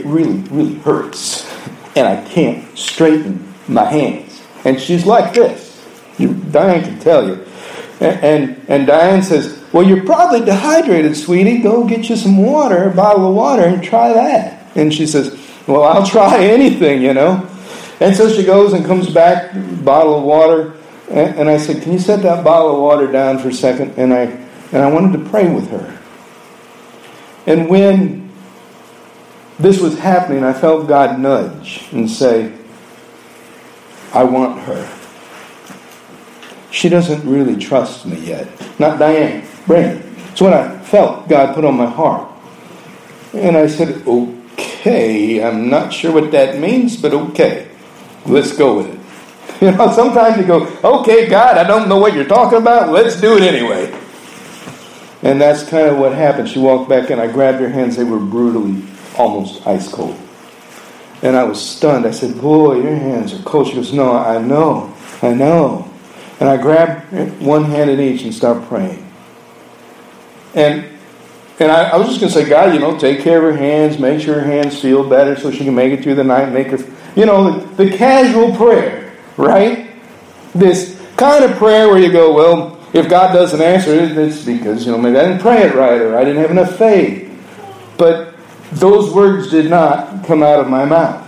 It 0.01 0.07
really, 0.07 0.39
really 0.49 0.73
hurts. 0.79 1.47
And 1.95 2.07
I 2.07 2.27
can't 2.27 2.75
straighten 2.75 3.53
my 3.67 3.85
hands. 3.85 4.41
And 4.65 4.81
she's 4.81 5.05
like 5.05 5.35
this. 5.35 5.85
You, 6.17 6.33
Diane 6.33 6.83
can 6.83 6.99
tell 6.99 7.27
you. 7.27 7.45
And, 7.99 8.23
and, 8.23 8.65
and 8.67 8.87
Diane 8.87 9.21
says, 9.21 9.63
Well, 9.71 9.87
you're 9.87 10.03
probably 10.03 10.43
dehydrated, 10.43 11.15
sweetie. 11.15 11.59
Go 11.59 11.85
get 11.87 12.09
you 12.09 12.15
some 12.15 12.37
water, 12.37 12.89
a 12.89 12.95
bottle 12.95 13.29
of 13.29 13.35
water, 13.35 13.61
and 13.61 13.83
try 13.83 14.11
that. 14.13 14.65
And 14.75 14.91
she 14.91 15.05
says, 15.05 15.39
Well, 15.67 15.83
I'll 15.83 16.05
try 16.05 16.39
anything, 16.43 17.03
you 17.03 17.13
know. 17.13 17.47
And 17.99 18.15
so 18.15 18.27
she 18.27 18.43
goes 18.43 18.73
and 18.73 18.83
comes 18.83 19.07
back, 19.13 19.51
bottle 19.83 20.17
of 20.17 20.23
water. 20.23 20.73
And, 21.11 21.41
and 21.41 21.49
I 21.49 21.57
said, 21.57 21.83
Can 21.83 21.93
you 21.93 21.99
set 21.99 22.23
that 22.23 22.43
bottle 22.43 22.73
of 22.73 22.81
water 22.81 23.11
down 23.11 23.37
for 23.37 23.49
a 23.49 23.53
second? 23.53 23.93
And 23.97 24.11
I, 24.11 24.23
and 24.71 24.77
I 24.77 24.91
wanted 24.91 25.23
to 25.23 25.29
pray 25.29 25.53
with 25.53 25.69
her. 25.69 25.99
And 27.45 27.69
when 27.69 28.20
this 29.61 29.79
was 29.79 29.97
happening, 29.97 30.43
I 30.43 30.53
felt 30.53 30.87
God 30.87 31.19
nudge 31.19 31.87
and 31.91 32.09
say, 32.09 32.57
I 34.13 34.23
want 34.23 34.59
her. 34.61 34.97
She 36.71 36.89
doesn't 36.89 37.29
really 37.29 37.57
trust 37.57 38.05
me 38.05 38.17
yet. 38.19 38.47
Not 38.79 38.97
Diane, 38.97 39.45
Brenda. 39.67 40.01
It's 40.31 40.41
what 40.41 40.53
I 40.53 40.79
felt 40.79 41.27
God 41.27 41.53
put 41.53 41.65
on 41.65 41.75
my 41.75 41.85
heart. 41.85 42.31
And 43.33 43.55
I 43.57 43.67
said, 43.67 44.05
okay, 44.07 45.43
I'm 45.43 45.69
not 45.69 45.93
sure 45.93 46.11
what 46.11 46.31
that 46.31 46.59
means, 46.59 46.97
but 46.97 47.13
okay, 47.13 47.69
let's 48.25 48.55
go 48.55 48.77
with 48.77 48.87
it. 48.87 48.99
You 49.61 49.69
know, 49.69 49.91
sometimes 49.91 50.37
you 50.37 50.43
go, 50.43 50.65
okay, 50.83 51.29
God, 51.29 51.55
I 51.55 51.63
don't 51.63 51.87
know 51.87 51.99
what 51.99 52.15
you're 52.15 52.25
talking 52.25 52.57
about, 52.57 52.91
let's 52.91 53.21
do 53.21 53.37
it 53.37 53.43
anyway. 53.43 53.95
And 55.21 55.39
that's 55.39 55.61
kind 55.61 55.85
of 55.85 55.99
what 55.99 56.13
happened. 56.13 56.49
She 56.49 56.57
walked 56.57 56.89
back 56.89 57.11
in, 57.11 57.19
I 57.19 57.27
grabbed 57.27 57.59
her 57.59 57.69
hands, 57.69 57.95
they 57.95 58.03
were 58.03 58.17
brutally, 58.17 58.81
almost 59.17 59.65
ice 59.67 59.91
cold. 59.91 60.17
And 61.21 61.35
I 61.35 61.43
was 61.43 61.61
stunned. 61.61 62.05
I 62.05 62.11
said, 62.11 62.39
Boy, 62.41 62.81
your 62.81 62.95
hands 62.95 63.33
are 63.33 63.43
cold. 63.43 63.67
She 63.67 63.75
goes, 63.75 63.93
No, 63.93 64.15
I 64.15 64.41
know, 64.41 64.93
I 65.21 65.33
know. 65.33 65.87
And 66.39 66.49
I 66.49 66.57
grabbed 66.57 67.41
one 67.41 67.65
hand 67.65 67.89
in 67.89 67.99
each 67.99 68.23
and 68.23 68.33
started 68.33 68.67
praying. 68.67 69.07
And 70.55 70.91
and 71.61 71.71
I, 71.71 71.89
I 71.89 71.97
was 71.97 72.07
just 72.07 72.19
going 72.19 72.33
to 72.33 72.39
say, 72.39 72.49
God, 72.49 72.73
you 72.73 72.79
know, 72.79 72.97
take 72.97 73.21
care 73.21 73.37
of 73.37 73.53
her 73.53 73.59
hands, 73.59 73.99
make 73.99 74.19
sure 74.19 74.33
her 74.33 74.45
hands 74.45 74.81
feel 74.81 75.07
better 75.07 75.39
so 75.39 75.51
she 75.51 75.63
can 75.63 75.75
make 75.75 75.93
it 75.93 76.01
through 76.01 76.15
the 76.15 76.23
night, 76.23 76.51
make 76.51 76.67
her, 76.69 76.79
you 77.15 77.27
know, 77.27 77.59
the, 77.59 77.83
the 77.83 77.95
casual 77.95 78.55
prayer, 78.55 79.13
right? 79.37 79.87
This 80.55 80.99
kind 81.17 81.45
of 81.45 81.51
prayer 81.57 81.87
where 81.87 81.99
you 81.99 82.11
go, 82.11 82.33
well, 82.33 82.79
if 82.93 83.07
God 83.07 83.31
doesn't 83.31 83.61
answer 83.61 83.93
it, 83.93 84.17
it's 84.17 84.43
because, 84.43 84.87
you 84.87 84.91
know, 84.91 84.97
maybe 84.97 85.17
I 85.17 85.27
didn't 85.27 85.41
pray 85.41 85.61
it 85.61 85.75
right 85.75 86.01
or 86.01 86.17
I 86.17 86.23
didn't 86.23 86.41
have 86.41 86.49
enough 86.49 86.77
faith. 86.79 87.29
But 87.95 88.30
those 88.71 89.13
words 89.13 89.49
did 89.49 89.69
not 89.69 90.25
come 90.25 90.41
out 90.43 90.59
of 90.59 90.69
my 90.69 90.85
mouth. 90.85 91.27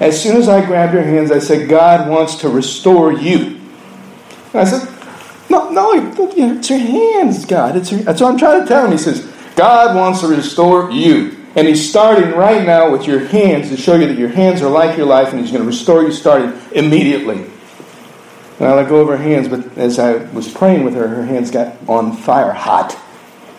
As 0.00 0.20
soon 0.20 0.36
as 0.36 0.48
I 0.48 0.64
grabbed 0.64 0.94
her 0.94 1.02
hands, 1.02 1.30
I 1.30 1.38
said, 1.38 1.68
God 1.68 2.08
wants 2.08 2.36
to 2.36 2.48
restore 2.48 3.12
you. 3.12 3.60
And 4.52 4.60
I 4.60 4.64
said, 4.64 4.88
no, 5.48 5.70
no, 5.70 5.92
it's 5.94 6.70
your 6.70 6.78
hands, 6.78 7.44
God. 7.44 7.76
It's 7.76 7.92
your, 7.92 8.00
that's 8.00 8.20
what 8.20 8.32
I'm 8.32 8.38
trying 8.38 8.62
to 8.62 8.66
tell 8.66 8.84
him. 8.84 8.92
He 8.92 8.98
says, 8.98 9.30
God 9.54 9.94
wants 9.94 10.20
to 10.20 10.28
restore 10.28 10.90
you. 10.90 11.36
And 11.54 11.68
he's 11.68 11.88
starting 11.88 12.30
right 12.30 12.64
now 12.64 12.90
with 12.90 13.06
your 13.06 13.26
hands 13.26 13.68
to 13.68 13.76
show 13.76 13.94
you 13.96 14.06
that 14.08 14.16
your 14.16 14.30
hands 14.30 14.62
are 14.62 14.70
like 14.70 14.96
your 14.96 15.06
life, 15.06 15.32
and 15.32 15.40
he's 15.40 15.50
going 15.50 15.62
to 15.62 15.66
restore 15.68 16.02
you 16.02 16.10
starting 16.10 16.58
immediately. 16.72 17.44
And 18.58 18.68
I 18.68 18.74
let 18.74 18.88
go 18.88 19.00
of 19.00 19.08
her 19.08 19.18
hands, 19.18 19.48
but 19.48 19.76
as 19.76 19.98
I 19.98 20.16
was 20.32 20.50
praying 20.50 20.84
with 20.84 20.94
her, 20.94 21.06
her 21.06 21.26
hands 21.26 21.50
got 21.50 21.76
on 21.88 22.16
fire, 22.16 22.52
hot. 22.52 22.98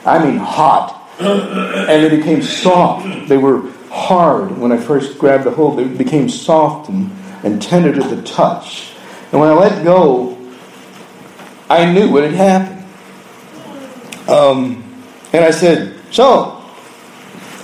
I 0.06 0.23
mean, 0.23 0.38
hot. 0.38 1.03
And 1.24 2.04
they 2.04 2.16
became 2.16 2.42
soft. 2.42 3.28
They 3.28 3.38
were 3.38 3.70
hard 3.90 4.58
when 4.58 4.72
I 4.72 4.78
first 4.78 5.18
grabbed 5.18 5.44
the 5.44 5.52
hold. 5.52 5.78
They 5.78 5.86
became 5.86 6.30
soft 6.30 6.90
and, 6.90 7.12
and 7.44 7.62
tender 7.62 7.94
to 7.94 8.16
the 8.16 8.22
touch. 8.24 8.92
And 9.32 9.40
when 9.40 9.50
I 9.50 9.54
let 9.54 9.84
go, 9.84 10.38
I 11.70 11.92
knew 11.92 12.12
what 12.12 12.24
had 12.24 12.34
happened. 12.34 12.84
Um, 14.30 14.84
and 15.32 15.44
I 15.44 15.52
said, 15.52 16.00
So, 16.12 16.64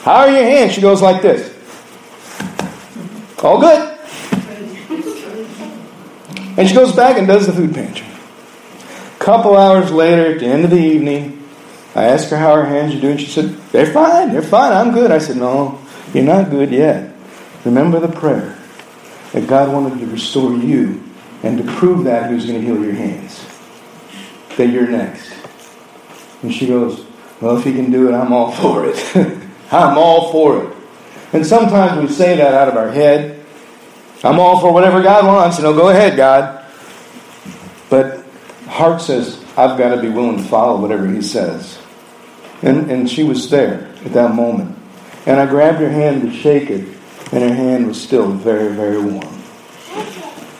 how 0.04 0.22
are 0.22 0.30
your 0.30 0.44
hands? 0.44 0.74
She 0.74 0.82
goes 0.82 1.02
like 1.02 1.22
this. 1.22 1.56
All 3.44 3.60
good. 3.60 3.98
And 6.58 6.68
she 6.68 6.76
goes 6.76 6.94
back 6.94 7.18
and 7.18 7.26
does 7.26 7.48
the 7.48 7.54
food 7.54 7.74
pantry. 7.74 8.06
A 9.16 9.20
couple 9.20 9.56
hours 9.56 9.92
later, 9.92 10.34
at 10.34 10.40
the 10.40 10.46
end 10.46 10.66
of 10.66 10.72
the 10.72 10.78
evening, 10.78 11.39
I 11.96 12.06
asked 12.06 12.30
her 12.30 12.38
how 12.38 12.56
her 12.56 12.66
hands 12.66 12.96
are 12.96 13.02
doing. 13.02 13.18
She 13.18 13.28
said, 13.28 13.50
They're 13.72 13.92
fine, 13.92 14.32
they're 14.32 14.42
fine, 14.42 14.74
I'm 14.74 14.94
good. 14.94 15.12
I 15.12 15.18
said, 15.18 15.38
No, 15.38 15.80
you're 16.14 16.24
not 16.24 16.50
good 16.50 16.72
yet. 16.72 17.14
Remember 17.66 18.00
the 18.00 18.08
prayer 18.08 18.58
that 19.34 19.48
God 19.48 19.72
wanted 19.72 20.00
to 20.00 20.06
restore 20.08 20.54
you, 20.54 21.04
and 21.44 21.58
to 21.58 21.64
prove 21.74 22.06
that, 22.06 22.30
He 22.30 22.36
was 22.36 22.46
going 22.46 22.60
to 22.60 22.66
heal 22.66 22.84
your 22.84 22.94
hands 22.94 23.46
that 24.60 24.68
you're 24.68 24.88
next. 24.88 25.32
And 26.44 26.54
she 26.54 26.68
goes, 26.68 27.06
Well, 27.42 27.58
if 27.58 27.64
he 27.64 27.74
can 27.74 27.92
do 27.92 28.10
it, 28.10 28.14
I'm 28.14 28.32
all 28.32 28.52
for 28.52 28.86
it. 28.86 29.16
I'm 29.72 29.98
all 29.98 30.32
for 30.32 30.64
it. 30.64 30.76
And 31.34 31.46
sometimes 31.46 32.02
we 32.02 32.14
say 32.14 32.36
that 32.38 32.54
out 32.54 32.68
of 32.68 32.76
our 32.76 32.92
head. 32.92 33.44
I'm 34.24 34.40
all 34.40 34.60
for 34.60 34.74
whatever 34.74 35.02
God 35.02 35.26
wants, 35.26 35.58
you 35.58 35.64
know, 35.64 35.74
go 35.74 35.90
ahead, 35.90 36.18
God. 36.18 36.66
But 37.90 38.26
heart 38.68 39.02
says, 39.02 39.44
I've 39.60 39.78
got 39.78 39.94
to 39.94 40.02
be 40.02 40.08
willing 40.08 40.38
to 40.38 40.44
follow 40.44 40.80
whatever 40.80 41.06
he 41.06 41.22
says. 41.22 41.78
And, 42.62 42.90
and 42.90 43.10
she 43.10 43.24
was 43.24 43.50
there 43.50 43.94
at 44.06 44.14
that 44.14 44.34
moment. 44.34 44.78
And 45.26 45.38
I 45.38 45.46
grabbed 45.48 45.80
her 45.80 45.90
hand 45.90 46.22
to 46.22 46.32
shake 46.32 46.70
it, 46.70 46.88
and 47.34 47.44
her 47.44 47.54
hand 47.54 47.86
was 47.86 48.02
still 48.02 48.32
very, 48.32 48.74
very 48.74 49.02
warm. 49.02 49.38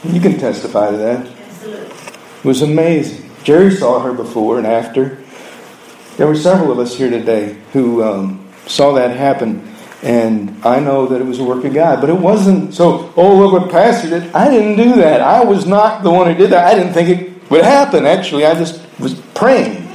You 0.04 0.20
can 0.20 0.38
testify 0.38 0.92
to 0.92 0.98
that. 0.98 1.26
It 1.26 2.46
was 2.46 2.62
amazing. 2.62 3.32
Jerry 3.46 3.72
saw 3.72 4.02
her 4.02 4.12
before 4.12 4.58
and 4.58 4.68
after. 4.68 5.24
There 6.18 6.28
were 6.28 6.36
several 6.36 6.70
of 6.70 6.80
us 6.80 6.94
here 6.94 7.10
today 7.10 7.58
who 7.72 8.04
um, 8.04 8.50
saw 8.68 8.92
that 8.96 9.16
happen, 9.16 9.74
and 10.04 10.58
I 10.66 10.82
know 10.82 11.08
that 11.08 11.22
it 11.22 11.26
was 11.26 11.40
a 11.40 11.44
work 11.46 11.64
of 11.64 11.74
God. 11.74 12.02
But 12.02 12.10
it 12.10 12.20
wasn't 12.20 12.74
so, 12.74 13.14
oh, 13.16 13.38
look 13.38 13.62
what 13.62 13.72
Pastor 13.72 14.10
did. 14.10 14.36
I 14.36 14.50
didn't 14.52 14.76
do 14.76 14.98
that. 14.98 15.22
I 15.22 15.46
was 15.46 15.66
not 15.66 16.04
the 16.04 16.12
one 16.12 16.28
who 16.28 16.38
did 16.38 16.50
that. 16.50 16.68
I 16.68 16.78
didn't 16.78 16.92
think 16.92 17.10
it 17.10 17.29
would 17.50 17.64
happen, 17.64 18.06
actually. 18.06 18.46
I 18.46 18.56
just 18.56 18.82
was 19.00 19.16
praying. 19.34 19.88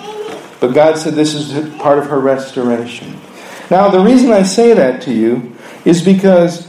But 0.61 0.73
God 0.73 0.97
said 0.99 1.15
this 1.15 1.35
is 1.35 1.75
part 1.77 1.99
of 1.99 2.07
her 2.07 2.19
restoration. 2.19 3.21
Now, 3.71 3.89
the 3.89 4.01
reason 4.01 4.31
I 4.31 4.43
say 4.43 4.75
that 4.75 5.03
to 5.03 5.13
you 5.13 5.55
is 5.85 6.03
because 6.03 6.69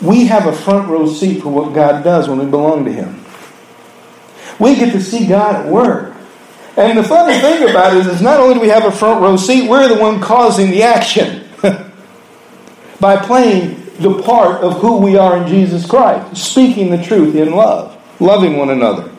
we 0.00 0.26
have 0.26 0.46
a 0.46 0.52
front 0.52 0.88
row 0.88 1.06
seat 1.06 1.42
for 1.42 1.48
what 1.48 1.74
God 1.74 2.04
does 2.04 2.28
when 2.28 2.38
we 2.38 2.46
belong 2.46 2.84
to 2.84 2.92
Him. 2.92 3.24
We 4.58 4.76
get 4.76 4.92
to 4.92 5.00
see 5.00 5.26
God 5.26 5.54
at 5.54 5.66
work. 5.66 6.14
And 6.76 6.96
the 6.96 7.02
funny 7.02 7.38
thing 7.40 7.68
about 7.68 7.96
it 7.96 8.00
is, 8.00 8.06
is 8.06 8.22
not 8.22 8.38
only 8.38 8.54
do 8.54 8.60
we 8.60 8.68
have 8.68 8.84
a 8.84 8.92
front 8.92 9.20
row 9.20 9.36
seat, 9.36 9.68
we're 9.68 9.88
the 9.88 10.00
one 10.00 10.20
causing 10.20 10.70
the 10.70 10.84
action 10.84 11.48
by 13.00 13.16
playing 13.16 13.84
the 13.98 14.22
part 14.22 14.62
of 14.62 14.80
who 14.80 14.98
we 14.98 15.16
are 15.16 15.38
in 15.38 15.48
Jesus 15.48 15.84
Christ, 15.86 16.36
speaking 16.36 16.90
the 16.90 17.02
truth 17.02 17.34
in 17.34 17.50
love, 17.50 18.00
loving 18.20 18.56
one 18.56 18.70
another. 18.70 19.10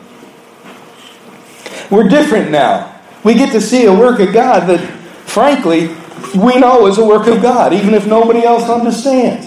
We're 1.90 2.08
different 2.08 2.50
now. 2.50 3.00
We 3.24 3.34
get 3.34 3.52
to 3.52 3.60
see 3.60 3.86
a 3.86 3.92
work 3.92 4.20
of 4.20 4.32
God 4.32 4.68
that, 4.68 4.80
frankly, 5.26 5.88
we 6.34 6.58
know 6.58 6.86
is 6.86 6.98
a 6.98 7.04
work 7.04 7.26
of 7.26 7.42
God, 7.42 7.72
even 7.72 7.94
if 7.94 8.06
nobody 8.06 8.44
else 8.44 8.68
understands. 8.68 9.46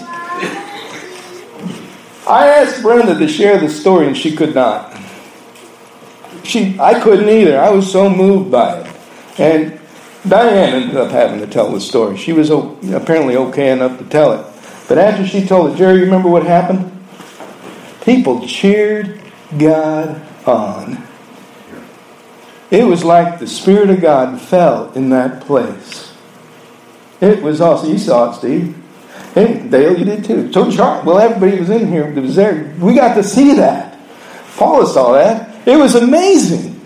I 2.26 2.46
asked 2.48 2.82
Brenda 2.82 3.18
to 3.18 3.28
share 3.28 3.58
the 3.58 3.68
story, 3.68 4.06
and 4.06 4.16
she 4.16 4.34
could 4.34 4.54
not. 4.54 4.96
She, 6.42 6.78
I 6.78 7.00
couldn't 7.00 7.28
either. 7.28 7.58
I 7.58 7.70
was 7.70 7.90
so 7.90 8.08
moved 8.08 8.50
by 8.50 8.80
it. 8.80 8.96
And 9.38 9.80
Diane 10.26 10.82
ended 10.82 10.96
up 10.96 11.10
having 11.10 11.40
to 11.40 11.46
tell 11.46 11.70
the 11.72 11.80
story. 11.80 12.16
She 12.16 12.32
was 12.32 12.50
apparently 12.50 13.36
okay 13.36 13.70
enough 13.70 13.98
to 13.98 14.04
tell 14.04 14.32
it. 14.32 14.46
But 14.88 14.98
after 14.98 15.26
she 15.26 15.44
told 15.46 15.72
it, 15.72 15.76
Jerry, 15.76 16.00
remember 16.00 16.28
what 16.28 16.44
happened? 16.44 16.90
People 18.02 18.46
cheered 18.46 19.20
God 19.58 20.20
on. 20.46 21.03
It 22.70 22.84
was 22.84 23.04
like 23.04 23.38
the 23.38 23.46
Spirit 23.46 23.90
of 23.90 24.00
God 24.00 24.40
fell 24.40 24.92
in 24.92 25.10
that 25.10 25.42
place. 25.42 26.12
It 27.20 27.42
was 27.42 27.60
awesome. 27.60 27.90
You 27.90 27.98
saw 27.98 28.30
it, 28.30 28.36
Steve. 28.36 28.76
Hey, 29.34 29.66
Dale, 29.68 29.98
you 29.98 30.04
did 30.04 30.24
too. 30.24 30.52
So 30.52 30.70
Charles, 30.70 31.04
well, 31.04 31.18
everybody 31.18 31.58
was 31.58 31.70
in 31.70 31.88
here 31.88 32.10
that 32.10 32.20
was 32.20 32.36
there. 32.36 32.74
We 32.78 32.94
got 32.94 33.14
to 33.14 33.22
see 33.22 33.54
that. 33.54 33.98
Paula 34.56 34.86
saw 34.86 35.12
that. 35.12 35.66
It 35.66 35.76
was 35.76 35.94
amazing. 35.94 36.80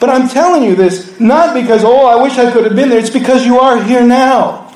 But 0.00 0.10
I'm 0.10 0.28
telling 0.28 0.62
you 0.62 0.74
this 0.74 1.18
not 1.20 1.54
because, 1.54 1.84
oh, 1.84 2.06
I 2.06 2.20
wish 2.22 2.38
I 2.38 2.50
could 2.50 2.64
have 2.64 2.74
been 2.74 2.88
there. 2.88 2.98
It's 2.98 3.10
because 3.10 3.46
you 3.46 3.58
are 3.60 3.82
here 3.82 4.06
now. 4.06 4.74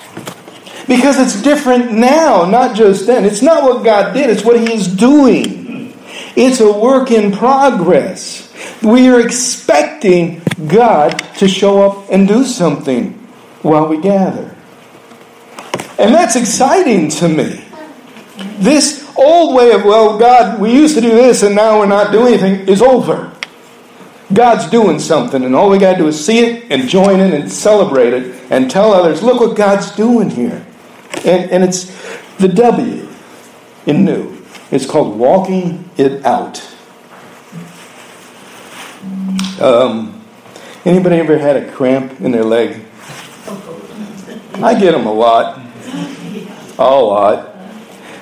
Because 0.86 1.18
it's 1.18 1.40
different 1.42 1.92
now, 1.92 2.44
not 2.44 2.76
just 2.76 3.06
then. 3.06 3.24
It's 3.24 3.42
not 3.42 3.62
what 3.62 3.84
God 3.84 4.12
did, 4.12 4.30
it's 4.30 4.44
what 4.44 4.60
He 4.60 4.72
is 4.72 4.86
doing. 4.86 5.94
It's 6.36 6.60
a 6.60 6.72
work 6.72 7.10
in 7.10 7.32
progress. 7.32 8.49
We 8.82 9.08
are 9.08 9.20
expecting 9.20 10.42
God 10.68 11.18
to 11.38 11.48
show 11.48 11.82
up 11.82 12.10
and 12.10 12.26
do 12.26 12.44
something 12.44 13.12
while 13.62 13.86
we 13.88 14.00
gather. 14.00 14.56
And 15.98 16.14
that's 16.14 16.36
exciting 16.36 17.10
to 17.10 17.28
me. 17.28 17.64
This 18.58 19.10
old 19.16 19.54
way 19.54 19.72
of, 19.72 19.84
well, 19.84 20.18
God, 20.18 20.60
we 20.60 20.72
used 20.72 20.94
to 20.94 21.00
do 21.00 21.10
this 21.10 21.42
and 21.42 21.54
now 21.54 21.78
we're 21.78 21.86
not 21.86 22.10
doing 22.10 22.34
anything 22.34 22.68
is 22.68 22.80
over. 22.80 23.32
God's 24.32 24.70
doing 24.70 25.00
something, 25.00 25.42
and 25.42 25.56
all 25.56 25.70
we 25.70 25.78
got 25.78 25.94
to 25.94 25.98
do 25.98 26.06
is 26.06 26.24
see 26.24 26.38
it 26.38 26.70
and 26.70 26.88
join 26.88 27.18
in 27.18 27.32
and 27.32 27.50
celebrate 27.50 28.12
it 28.12 28.40
and 28.50 28.70
tell 28.70 28.92
others, 28.92 29.22
look 29.22 29.40
what 29.40 29.56
God's 29.56 29.90
doing 29.96 30.30
here. 30.30 30.64
And, 31.24 31.50
and 31.50 31.64
it's 31.64 31.86
the 32.36 32.46
W 32.46 33.08
in 33.86 34.04
new. 34.04 34.40
It's 34.70 34.86
called 34.86 35.18
walking 35.18 35.90
it 35.96 36.24
out. 36.24 36.58
Um, 39.60 40.24
anybody 40.84 41.16
ever 41.16 41.38
had 41.38 41.56
a 41.56 41.70
cramp 41.72 42.20
in 42.20 42.30
their 42.30 42.44
leg? 42.44 42.86
I 44.54 44.78
get 44.78 44.92
them 44.92 45.06
a 45.06 45.12
lot. 45.12 45.60
A 46.78 46.82
lot. 46.82 47.54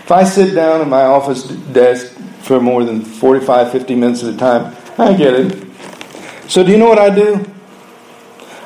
If 0.03 0.11
I 0.11 0.25
sit 0.25 0.55
down 0.55 0.81
at 0.81 0.89
my 0.89 1.03
office 1.03 1.45
desk 1.45 2.13
for 2.43 2.61
more 2.61 2.83
than 2.85 3.03
45, 3.03 3.71
50 3.71 3.95
minutes 3.95 4.25
at 4.25 4.35
a 4.35 4.37
time, 4.37 4.77
I 4.97 5.13
get 5.15 5.35
it. 5.35 5.67
So, 6.49 6.65
do 6.65 6.73
you 6.73 6.79
know 6.79 6.89
what 6.89 6.99
I 6.99 7.15
do? 7.15 7.45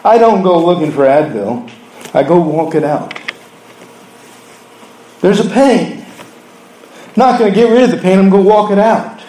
I 0.05 0.19
don't 0.19 0.43
go 0.43 0.65
looking 0.65 0.93
for 0.93 1.03
Advil, 1.03 1.71
I 2.15 2.23
go 2.23 2.41
walk 2.41 2.75
it 2.75 2.85
out. 2.85 3.19
There's 5.21 5.41
a 5.41 5.49
pain. 5.49 6.05
Not 7.17 7.39
going 7.39 7.53
to 7.53 7.55
get 7.55 7.71
rid 7.71 7.83
of 7.85 7.91
the 7.91 7.99
pain, 7.99 8.19
I'm 8.19 8.31
going 8.31 8.45
to 8.45 8.49
walk 8.49 8.71
it 8.71 8.79
out. 8.79 9.21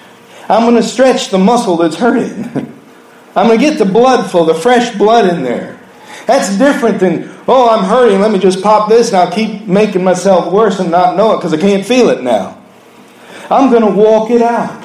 I'm 0.50 0.64
going 0.64 0.82
to 0.82 0.88
stretch 0.88 1.30
the 1.30 1.38
muscle 1.38 1.78
that's 1.78 1.96
hurting. 1.96 2.70
I'm 3.36 3.48
going 3.48 3.60
to 3.60 3.66
get 3.66 3.80
the 3.80 3.86
blood 3.86 4.30
flow, 4.30 4.46
the 4.46 4.54
fresh 4.54 4.96
blood 4.96 5.28
in 5.34 5.44
there. 5.44 5.80
That's 6.26 6.58
different 6.58 7.00
than, 7.00 7.30
oh, 7.48 7.70
I'm 7.70 7.84
hurting, 7.84 8.22
let 8.22 8.32
me 8.32 8.40
just 8.40 8.62
pop 8.62 8.90
this 8.90 9.10
and 9.10 9.18
I'll 9.18 9.32
keep 9.32 9.68
making 9.68 10.04
myself 10.04 10.54
worse 10.54 10.80
and 10.80 10.92
not 10.92 11.18
know 11.18 11.34
it 11.34 11.38
because 11.38 11.54
I 11.54 11.58
can't 11.58 11.86
feel 11.86 12.10
it 12.10 12.24
now. 12.24 12.62
I'm 13.50 13.70
going 13.70 13.84
to 13.84 13.92
walk 13.92 14.30
it 14.30 14.42
out. 14.42 14.84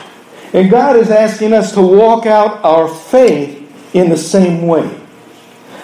And 0.52 0.70
God 0.70 0.96
is 0.96 1.10
asking 1.10 1.52
us 1.52 1.72
to 1.72 1.82
walk 1.82 2.26
out 2.26 2.64
our 2.64 2.88
faith 2.88 3.94
in 3.94 4.08
the 4.08 4.16
same 4.16 4.66
way. 4.66 4.98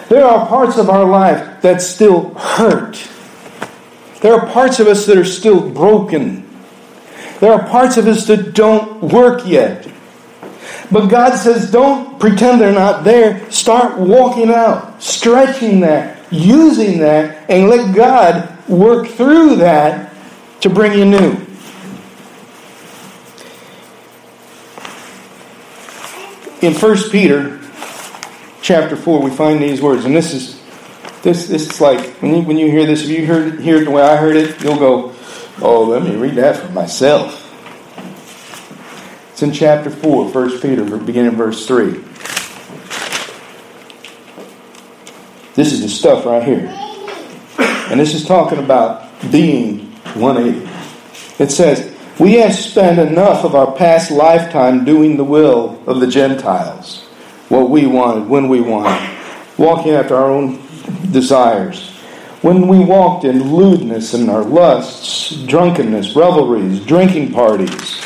There 0.09 0.25
are 0.25 0.47
parts 0.47 0.77
of 0.77 0.89
our 0.89 1.05
life 1.05 1.61
that 1.61 1.81
still 1.81 2.33
hurt. 2.33 3.07
There 4.21 4.33
are 4.33 4.47
parts 4.51 4.79
of 4.79 4.87
us 4.87 5.05
that 5.05 5.17
are 5.17 5.25
still 5.25 5.69
broken. 5.69 6.47
There 7.39 7.53
are 7.53 7.67
parts 7.67 7.97
of 7.97 8.07
us 8.07 8.25
that 8.27 8.53
don't 8.53 9.03
work 9.03 9.45
yet. 9.45 9.87
But 10.91 11.07
God 11.07 11.35
says, 11.35 11.71
don't 11.71 12.19
pretend 12.19 12.61
they're 12.61 12.71
not 12.71 13.03
there. 13.03 13.49
Start 13.51 13.97
walking 13.97 14.49
out, 14.49 15.01
stretching 15.01 15.79
that, 15.81 16.31
using 16.31 16.99
that, 16.99 17.49
and 17.49 17.69
let 17.69 17.95
God 17.95 18.51
work 18.67 19.07
through 19.07 19.57
that 19.57 20.13
to 20.61 20.69
bring 20.69 20.97
you 20.97 21.05
new. 21.05 21.45
In 26.61 26.73
1 26.73 27.09
Peter 27.11 27.59
chapter 28.61 28.95
4, 28.95 29.21
we 29.21 29.29
find 29.29 29.61
these 29.61 29.81
words, 29.81 30.05
and 30.05 30.15
this 30.15 30.33
is 30.33 30.61
this 31.21 31.47
this 31.47 31.67
is 31.67 31.81
like 31.81 31.99
when 32.21 32.35
you 32.35 32.41
when 32.43 32.57
you 32.57 32.69
hear 32.69 32.85
this, 32.85 33.03
if 33.03 33.09
you 33.09 33.25
heard 33.25 33.59
hear 33.59 33.77
it 33.77 33.85
the 33.85 33.91
way 33.91 34.03
I 34.03 34.15
heard 34.15 34.35
it, 34.35 34.61
you'll 34.63 34.77
go, 34.77 35.15
Oh, 35.59 35.83
let 35.83 36.03
me 36.03 36.15
read 36.15 36.35
that 36.35 36.57
for 36.57 36.71
myself. 36.71 37.44
It's 39.35 39.43
in 39.43 39.51
chapter 39.51 39.89
4, 39.89 40.31
1 40.31 40.61
Peter, 40.61 40.97
beginning 40.97 41.35
verse 41.35 41.67
3. 41.67 41.89
This 45.55 45.73
is 45.73 45.81
the 45.81 45.89
stuff 45.89 46.25
right 46.25 46.41
here. 46.41 46.73
And 47.91 47.99
this 47.99 48.13
is 48.13 48.25
talking 48.25 48.59
about 48.59 49.11
being 49.33 49.91
180. 50.13 51.43
It 51.43 51.51
says, 51.51 51.93
We 52.17 52.35
have 52.35 52.55
spent 52.55 52.97
enough 52.97 53.43
of 53.43 53.55
our 53.55 53.73
past 53.73 54.09
lifetime 54.09 54.85
doing 54.85 55.17
the 55.17 55.25
will 55.25 55.83
of 55.85 55.99
the 55.99 56.07
Gentiles, 56.07 57.03
what 57.49 57.69
we 57.69 57.87
wanted, 57.87 58.29
when 58.29 58.47
we 58.47 58.61
wanted, 58.61 59.19
walking 59.57 59.91
after 59.91 60.15
our 60.15 60.31
own 60.31 60.65
desires. 61.11 61.89
When 62.41 62.69
we 62.69 62.79
walked 62.79 63.25
in 63.25 63.53
lewdness 63.53 64.13
and 64.13 64.29
our 64.29 64.45
lusts, 64.45 65.43
drunkenness, 65.43 66.15
revelries, 66.15 66.85
drinking 66.85 67.33
parties, 67.33 68.01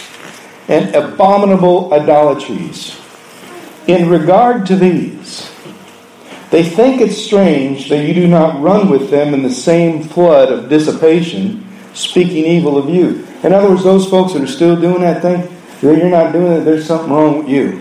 and 0.70 0.96
abominable 0.96 1.94
idolatries. 1.94 2.98
In 3.88 4.08
regard 4.08 4.68
to 4.68 4.76
these, 4.76 5.52
they 6.52 6.64
think 6.64 7.02
it 7.02 7.12
strange 7.12 7.90
that 7.90 8.06
you 8.06 8.14
do 8.14 8.28
not 8.28 8.62
run 8.62 8.90
with 8.90 9.10
them 9.10 9.34
in 9.34 9.42
the 9.42 9.52
same 9.52 10.04
flood 10.04 10.52
of 10.52 10.70
dissipation, 10.70 11.68
speaking 11.94 12.46
evil 12.46 12.78
of 12.78 12.90
you. 12.90 13.26
In 13.44 13.52
other 13.52 13.70
words, 13.70 13.84
those 13.84 14.08
folks 14.08 14.34
that 14.34 14.44
are 14.44 14.48
still 14.48 14.80
doing 14.80 15.02
that 15.02 15.22
thing, 15.22 15.52
you're 15.82 16.10
not 16.10 16.32
doing 16.34 16.54
it, 16.54 16.62
there's 16.62 16.86
something 16.86 17.12
wrong 17.12 17.40
with 17.40 17.50
you. 17.50 17.72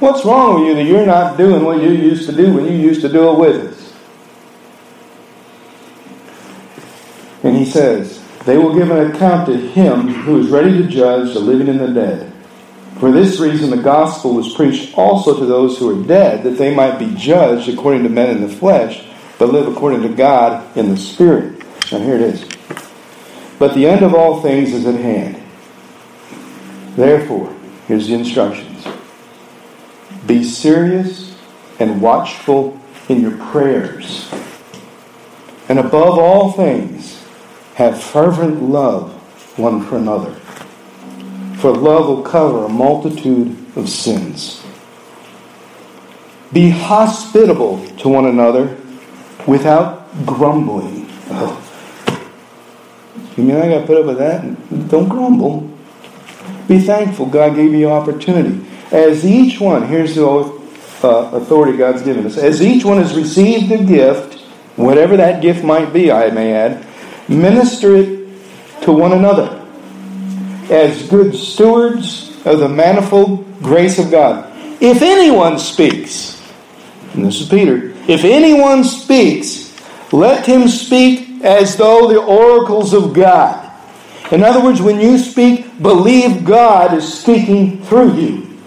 What's 0.00 0.24
wrong 0.24 0.60
with 0.60 0.68
you 0.68 0.74
that 0.74 0.84
you're 0.84 1.06
not 1.06 1.36
doing 1.36 1.64
what 1.64 1.80
you 1.80 1.90
used 1.90 2.28
to 2.28 2.34
do 2.34 2.52
when 2.52 2.64
you 2.64 2.72
used 2.72 3.02
to 3.02 3.08
do 3.08 3.30
it 3.30 3.38
with 3.38 3.72
us? 3.72 3.94
And 7.42 7.56
he 7.56 7.64
says, 7.64 8.19
they 8.44 8.56
will 8.56 8.74
give 8.74 8.90
an 8.90 9.10
account 9.10 9.46
to 9.46 9.56
him 9.56 10.08
who 10.08 10.38
is 10.40 10.48
ready 10.48 10.78
to 10.78 10.88
judge 10.88 11.34
the 11.34 11.40
living 11.40 11.68
and 11.68 11.80
the 11.80 11.88
dead. 11.88 12.32
For 12.98 13.10
this 13.10 13.38
reason, 13.40 13.70
the 13.70 13.82
gospel 13.82 14.34
was 14.34 14.54
preached 14.54 14.96
also 14.96 15.38
to 15.38 15.46
those 15.46 15.78
who 15.78 15.88
are 15.90 16.06
dead, 16.06 16.42
that 16.44 16.58
they 16.58 16.74
might 16.74 16.98
be 16.98 17.14
judged 17.14 17.68
according 17.68 18.02
to 18.02 18.08
men 18.08 18.36
in 18.36 18.42
the 18.42 18.48
flesh, 18.48 19.06
but 19.38 19.50
live 19.50 19.68
according 19.68 20.02
to 20.02 20.08
God 20.08 20.76
in 20.76 20.90
the 20.90 20.96
spirit. 20.96 21.62
Now, 21.90 21.98
here 21.98 22.16
it 22.16 22.22
is. 22.22 22.44
But 23.58 23.74
the 23.74 23.86
end 23.86 24.02
of 24.02 24.14
all 24.14 24.42
things 24.42 24.72
is 24.72 24.86
at 24.86 24.94
hand. 24.94 25.42
Therefore, 26.96 27.54
here's 27.86 28.08
the 28.08 28.14
instructions 28.14 28.86
Be 30.26 30.44
serious 30.44 31.38
and 31.78 32.02
watchful 32.02 32.78
in 33.08 33.20
your 33.20 33.36
prayers. 33.50 34.30
And 35.68 35.78
above 35.78 36.18
all 36.18 36.52
things, 36.52 37.19
have 37.74 38.02
fervent 38.02 38.62
love 38.62 39.12
one 39.58 39.84
for 39.84 39.96
another. 39.96 40.34
For 41.60 41.72
love 41.72 42.08
will 42.08 42.22
cover 42.22 42.64
a 42.64 42.68
multitude 42.68 43.56
of 43.76 43.88
sins. 43.88 44.64
Be 46.52 46.70
hospitable 46.70 47.86
to 47.98 48.08
one 48.08 48.26
another 48.26 48.76
without 49.46 50.08
grumbling. 50.26 51.06
Oh. 51.28 51.66
You 53.36 53.44
mean 53.44 53.56
I 53.56 53.68
got 53.68 53.80
to 53.80 53.86
put 53.86 53.98
up 53.98 54.06
with 54.06 54.18
that? 54.18 54.88
Don't 54.88 55.08
grumble. 55.08 55.70
Be 56.66 56.80
thankful 56.80 57.26
God 57.26 57.54
gave 57.54 57.72
you 57.72 57.90
opportunity. 57.90 58.66
As 58.90 59.24
each 59.24 59.60
one, 59.60 59.86
here's 59.86 60.16
the 60.16 60.26
uh, 60.26 61.30
authority 61.32 61.76
God's 61.78 62.02
given 62.02 62.26
us. 62.26 62.36
As 62.36 62.60
each 62.60 62.84
one 62.84 62.98
has 62.98 63.14
received 63.14 63.70
a 63.70 63.82
gift, 63.82 64.40
whatever 64.76 65.16
that 65.16 65.40
gift 65.40 65.64
might 65.64 65.92
be, 65.92 66.10
I 66.10 66.30
may 66.30 66.52
add, 66.52 66.86
Minister 67.30 67.94
it 67.94 68.28
to 68.82 68.92
one 68.92 69.12
another 69.12 69.64
as 70.68 71.08
good 71.08 71.32
stewards 71.34 72.44
of 72.44 72.58
the 72.58 72.68
manifold 72.68 73.46
grace 73.62 74.00
of 74.00 74.10
God. 74.10 74.50
If 74.82 75.00
anyone 75.00 75.60
speaks, 75.60 76.42
and 77.14 77.24
this 77.24 77.40
is 77.40 77.48
Peter, 77.48 77.94
if 78.08 78.24
anyone 78.24 78.82
speaks, 78.82 79.72
let 80.12 80.44
him 80.44 80.66
speak 80.66 81.44
as 81.44 81.76
though 81.76 82.08
the 82.08 82.20
oracles 82.20 82.92
of 82.92 83.14
God. 83.14 83.70
In 84.32 84.42
other 84.42 84.60
words, 84.60 84.82
when 84.82 85.00
you 85.00 85.16
speak, 85.16 85.80
believe 85.80 86.44
God 86.44 86.94
is 86.94 87.20
speaking 87.20 87.80
through 87.84 88.14
you. 88.14 88.58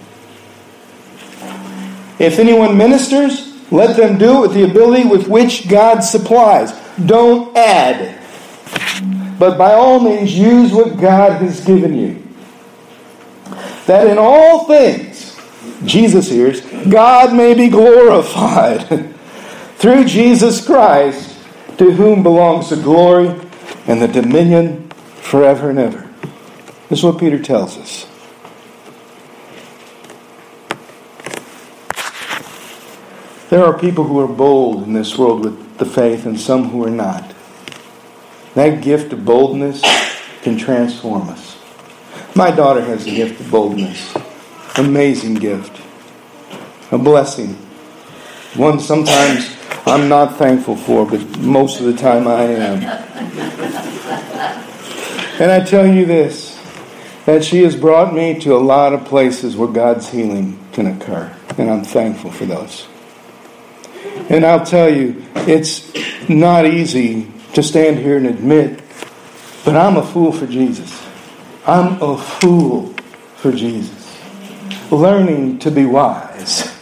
If 2.17 2.39
anyone 2.39 2.77
ministers, 2.77 3.53
let 3.71 3.97
them 3.97 4.17
do 4.17 4.37
it 4.37 4.41
with 4.41 4.53
the 4.53 4.63
ability 4.63 5.05
with 5.05 5.27
which 5.27 5.67
God 5.67 5.99
supplies. 5.99 6.71
Don't 7.05 7.57
add. 7.57 8.22
But 9.39 9.57
by 9.57 9.73
all 9.73 9.99
means, 9.99 10.37
use 10.37 10.71
what 10.71 10.99
God 10.99 11.41
has 11.41 11.63
given 11.63 11.97
you. 11.97 12.23
That 13.87 14.07
in 14.07 14.17
all 14.17 14.65
things, 14.65 15.39
Jesus 15.85 16.29
hears, 16.29 16.61
God 16.85 17.33
may 17.33 17.53
be 17.53 17.67
glorified 17.67 19.13
through 19.77 20.05
Jesus 20.05 20.65
Christ, 20.65 21.37
to 21.77 21.91
whom 21.91 22.23
belongs 22.23 22.69
the 22.69 22.77
glory 22.77 23.27
and 23.87 24.01
the 24.01 24.07
dominion 24.07 24.89
forever 25.21 25.69
and 25.69 25.79
ever. 25.79 26.09
This 26.89 26.99
is 26.99 27.03
what 27.05 27.19
Peter 27.19 27.39
tells 27.39 27.77
us. 27.77 28.07
There 33.49 33.63
are 33.63 33.77
people 33.77 34.05
who 34.05 34.19
are 34.19 34.27
bold 34.27 34.83
in 34.83 34.93
this 34.93 35.17
world 35.17 35.43
with 35.43 35.77
the 35.77 35.85
faith 35.85 36.25
and 36.25 36.39
some 36.39 36.69
who 36.69 36.85
are 36.85 36.89
not. 36.89 37.32
That 38.55 38.81
gift 38.81 39.13
of 39.13 39.25
boldness 39.25 39.81
can 40.43 40.57
transform 40.57 41.29
us. 41.29 41.57
My 42.35 42.51
daughter 42.51 42.81
has 42.81 43.07
a 43.07 43.11
gift 43.11 43.39
of 43.41 43.49
boldness. 43.49 44.15
Amazing 44.77 45.35
gift. 45.35 45.81
A 46.91 46.97
blessing. 46.97 47.55
One 48.55 48.79
sometimes 48.79 49.55
I'm 49.85 50.07
not 50.07 50.37
thankful 50.37 50.75
for, 50.75 51.05
but 51.05 51.39
most 51.39 51.79
of 51.79 51.87
the 51.87 51.93
time 51.93 52.27
I 52.27 52.43
am. 52.43 52.83
And 55.39 55.51
I 55.51 55.65
tell 55.65 55.87
you 55.87 56.05
this 56.05 56.53
that 57.25 57.43
she 57.43 57.63
has 57.63 57.75
brought 57.75 58.13
me 58.13 58.39
to 58.41 58.53
a 58.53 58.59
lot 58.59 58.93
of 58.93 59.05
places 59.05 59.55
where 59.55 59.69
God's 59.69 60.09
healing 60.09 60.59
can 60.73 60.87
occur. 60.87 61.33
And 61.57 61.71
I'm 61.71 61.83
thankful 61.83 62.31
for 62.31 62.45
those. 62.45 62.87
And 64.29 64.45
I'll 64.45 64.65
tell 64.65 64.93
you, 64.93 65.23
it's 65.35 65.89
not 66.29 66.65
easy 66.65 67.32
to 67.53 67.63
stand 67.63 67.97
here 67.97 68.17
and 68.17 68.27
admit, 68.27 68.81
but 69.63 69.75
I'm 69.75 69.97
a 69.97 70.05
fool 70.05 70.31
for 70.31 70.47
Jesus. 70.47 71.01
I'm 71.65 72.01
a 72.01 72.17
fool 72.17 72.93
for 73.37 73.51
Jesus. 73.51 74.19
Learning 74.91 75.59
to 75.59 75.71
be 75.71 75.85
wise. 75.85 76.73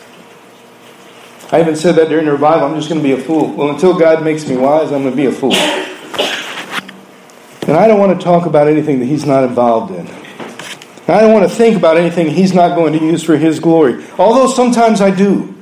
I 1.52 1.60
even 1.60 1.76
said 1.76 1.96
that 1.96 2.10
during 2.10 2.26
the 2.26 2.32
revival, 2.32 2.68
I'm 2.68 2.76
just 2.76 2.90
going 2.90 3.02
to 3.02 3.08
be 3.08 3.14
a 3.14 3.24
fool. 3.24 3.54
Well, 3.54 3.70
until 3.70 3.98
God 3.98 4.24
makes 4.24 4.48
me 4.48 4.56
wise, 4.56 4.92
I'm 4.92 5.04
going 5.04 5.12
to 5.12 5.16
be 5.16 5.26
a 5.26 5.32
fool. 5.32 5.54
And 7.68 7.78
I 7.78 7.88
don't 7.88 8.00
want 8.00 8.18
to 8.18 8.24
talk 8.24 8.46
about 8.46 8.68
anything 8.68 9.00
that 9.00 9.06
He's 9.06 9.26
not 9.26 9.44
involved 9.44 9.92
in. 9.92 10.08
And 10.08 11.10
I 11.10 11.22
don't 11.22 11.34
want 11.34 11.48
to 11.50 11.56
think 11.56 11.76
about 11.76 11.98
anything 11.98 12.30
He's 12.30 12.54
not 12.54 12.76
going 12.76 12.94
to 12.98 13.00
use 13.00 13.22
for 13.22 13.38
His 13.38 13.60
glory. 13.60 14.04
Although 14.18 14.48
sometimes 14.48 15.02
I 15.02 15.12
do. 15.12 15.54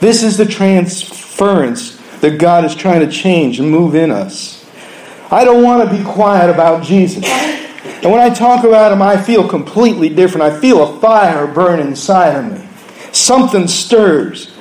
This 0.00 0.22
is 0.22 0.36
the 0.36 0.46
transference 0.46 2.01
that 2.22 2.38
God 2.38 2.64
is 2.64 2.74
trying 2.74 3.00
to 3.00 3.10
change 3.10 3.58
and 3.58 3.68
move 3.68 3.96
in 3.96 4.12
us. 4.12 4.64
I 5.30 5.44
don't 5.44 5.62
want 5.62 5.90
to 5.90 5.96
be 5.96 6.04
quiet 6.04 6.48
about 6.48 6.84
Jesus. 6.84 7.24
And 7.24 8.12
when 8.12 8.20
I 8.20 8.30
talk 8.30 8.64
about 8.64 8.92
Him, 8.92 9.02
I 9.02 9.20
feel 9.20 9.46
completely 9.46 10.08
different. 10.08 10.42
I 10.42 10.60
feel 10.60 10.82
a 10.82 11.00
fire 11.00 11.48
burn 11.48 11.80
inside 11.80 12.36
of 12.36 12.52
me. 12.52 12.68
Something 13.10 13.66
stirs. 13.66 14.56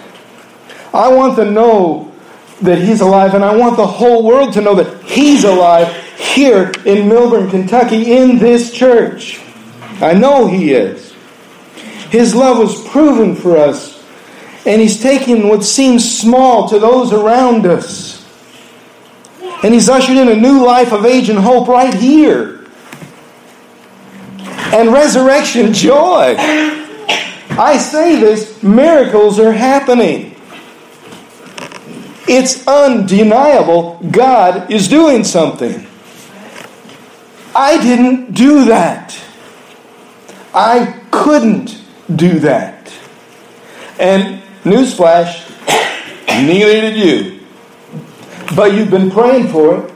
I 0.92 1.14
want 1.14 1.36
to 1.36 1.46
know 1.46 2.12
that 2.62 2.80
He's 2.80 3.02
alive, 3.02 3.36
and 3.36 3.44
I 3.44 3.56
want 3.56 3.78
the 3.78 3.88
whole 3.88 4.26
world 4.26 4.54
to 4.54 4.62
know 4.62 4.74
that 4.76 5.04
He's 5.04 5.44
alive 5.44 5.96
here 6.18 6.72
in 6.84 7.08
Milburn, 7.08 7.52
Kentucky, 7.52 8.12
in 8.12 8.40
this 8.40 8.74
church. 8.74 9.40
I 10.02 10.14
know 10.14 10.48
He 10.48 10.74
is. 10.74 11.14
His 12.10 12.34
love 12.34 12.58
was 12.58 12.88
proven 12.88 13.36
for 13.36 13.56
us 13.58 13.91
and 14.66 14.82
He's 14.82 15.02
taken 15.02 15.48
what 15.48 15.64
seems 15.64 16.20
small 16.20 16.68
to 16.70 16.80
those 16.80 17.14
around 17.14 17.66
us. 17.66 18.26
And 19.64 19.74
He's 19.74 19.90
ushered 19.90 20.18
in 20.18 20.28
a 20.28 20.36
new 20.36 20.66
life 20.66 20.92
of 20.92 21.06
age 21.06 21.30
and 21.30 21.40
hope 21.40 21.68
right 21.68 21.94
here. 21.94 22.66
And 24.74 24.92
resurrection 24.92 25.74
joy. 25.74 26.36
I 26.38 27.78
say 27.78 28.20
this 28.20 28.64
miracles 28.64 29.40
are 29.40 29.52
happening. 29.52 30.36
It's 32.28 32.66
undeniable 32.68 34.00
God 34.10 34.72
is 34.72 34.88
doing 34.88 35.24
something. 35.24 35.86
I 37.54 37.82
didn't 37.82 38.34
do 38.34 38.66
that. 38.66 39.20
I 40.54 41.02
couldn't 41.12 41.82
do 42.14 42.40
that. 42.40 42.94
And 44.00 44.41
Newsflash, 44.64 45.50
neither 46.46 46.82
did 46.82 46.96
you. 46.96 47.40
But 48.56 48.74
you've 48.74 48.92
been 48.92 49.10
praying 49.10 49.48
for 49.48 49.78
it, 49.78 49.94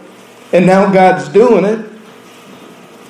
and 0.53 0.65
now 0.65 0.91
God's 0.91 1.29
doing 1.29 1.65
it. 1.65 1.91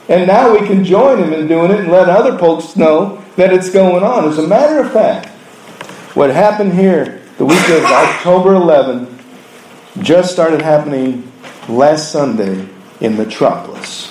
And 0.07 0.27
now 0.27 0.51
we 0.51 0.65
can 0.67 0.83
join 0.83 1.23
Him 1.23 1.33
in 1.33 1.47
doing 1.47 1.71
it 1.71 1.79
and 1.79 1.91
let 1.91 2.09
other 2.09 2.37
folks 2.37 2.75
know 2.75 3.23
that 3.37 3.53
it's 3.53 3.69
going 3.69 4.03
on. 4.03 4.27
As 4.27 4.37
a 4.37 4.47
matter 4.47 4.79
of 4.79 4.91
fact, 4.91 5.29
what 6.15 6.29
happened 6.29 6.73
here 6.73 7.21
the 7.37 7.45
week 7.45 7.69
of 7.69 7.83
October 7.83 8.53
11 8.53 9.19
just 9.99 10.31
started 10.31 10.61
happening 10.61 11.29
last 11.67 12.11
Sunday 12.11 12.67
in 13.01 13.17
Metropolis. 13.17 14.07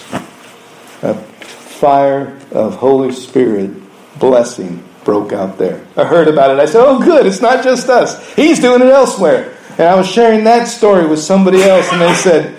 A 1.02 1.14
fire 1.14 2.38
of 2.52 2.76
Holy 2.76 3.12
Spirit 3.12 3.70
blessing 4.18 4.82
broke 5.04 5.32
out 5.32 5.58
there. 5.58 5.84
I 5.96 6.04
heard 6.04 6.28
about 6.28 6.50
it. 6.50 6.58
I 6.58 6.66
said, 6.66 6.82
oh, 6.84 6.98
good, 6.98 7.26
it's 7.26 7.40
not 7.40 7.62
just 7.62 7.88
us. 7.88 8.34
He's 8.34 8.58
doing 8.58 8.82
it 8.82 8.88
elsewhere. 8.88 9.56
And 9.72 9.82
I 9.82 9.94
was 9.94 10.08
sharing 10.08 10.44
that 10.44 10.66
story 10.66 11.06
with 11.06 11.18
somebody 11.18 11.62
else, 11.62 11.90
and 11.92 12.00
they 12.00 12.14
said, 12.14 12.56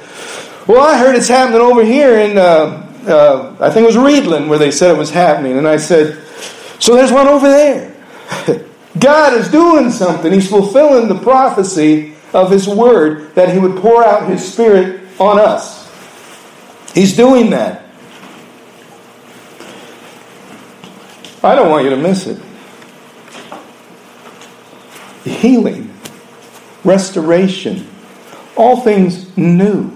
well, 0.67 0.81
I 0.81 0.97
heard 0.97 1.15
it's 1.15 1.27
happening 1.27 1.61
over 1.61 1.83
here 1.83 2.19
in, 2.19 2.37
uh, 2.37 2.89
uh, 3.07 3.55
I 3.59 3.69
think 3.69 3.83
it 3.83 3.95
was 3.95 3.95
Reidland, 3.95 4.49
where 4.49 4.59
they 4.59 4.71
said 4.71 4.93
it 4.93 4.97
was 4.97 5.11
happening. 5.11 5.57
And 5.57 5.67
I 5.67 5.77
said, 5.77 6.21
so 6.79 6.95
there's 6.95 7.11
one 7.11 7.27
over 7.27 7.47
there. 7.47 7.95
God 8.99 9.33
is 9.33 9.49
doing 9.49 9.91
something. 9.91 10.31
He's 10.31 10.49
fulfilling 10.49 11.07
the 11.07 11.21
prophecy 11.21 12.15
of 12.33 12.51
His 12.51 12.67
Word 12.67 13.33
that 13.35 13.53
He 13.53 13.59
would 13.59 13.77
pour 13.77 14.03
out 14.03 14.29
His 14.29 14.51
Spirit 14.51 15.01
on 15.19 15.39
us. 15.39 15.85
He's 16.93 17.15
doing 17.15 17.49
that. 17.51 17.84
I 21.45 21.53
don't 21.53 21.69
want 21.69 21.83
you 21.83 21.91
to 21.91 21.97
miss 21.97 22.25
it. 22.25 22.41
Healing, 25.23 25.93
restoration, 26.83 27.87
all 28.57 28.81
things 28.81 29.35
new. 29.37 29.91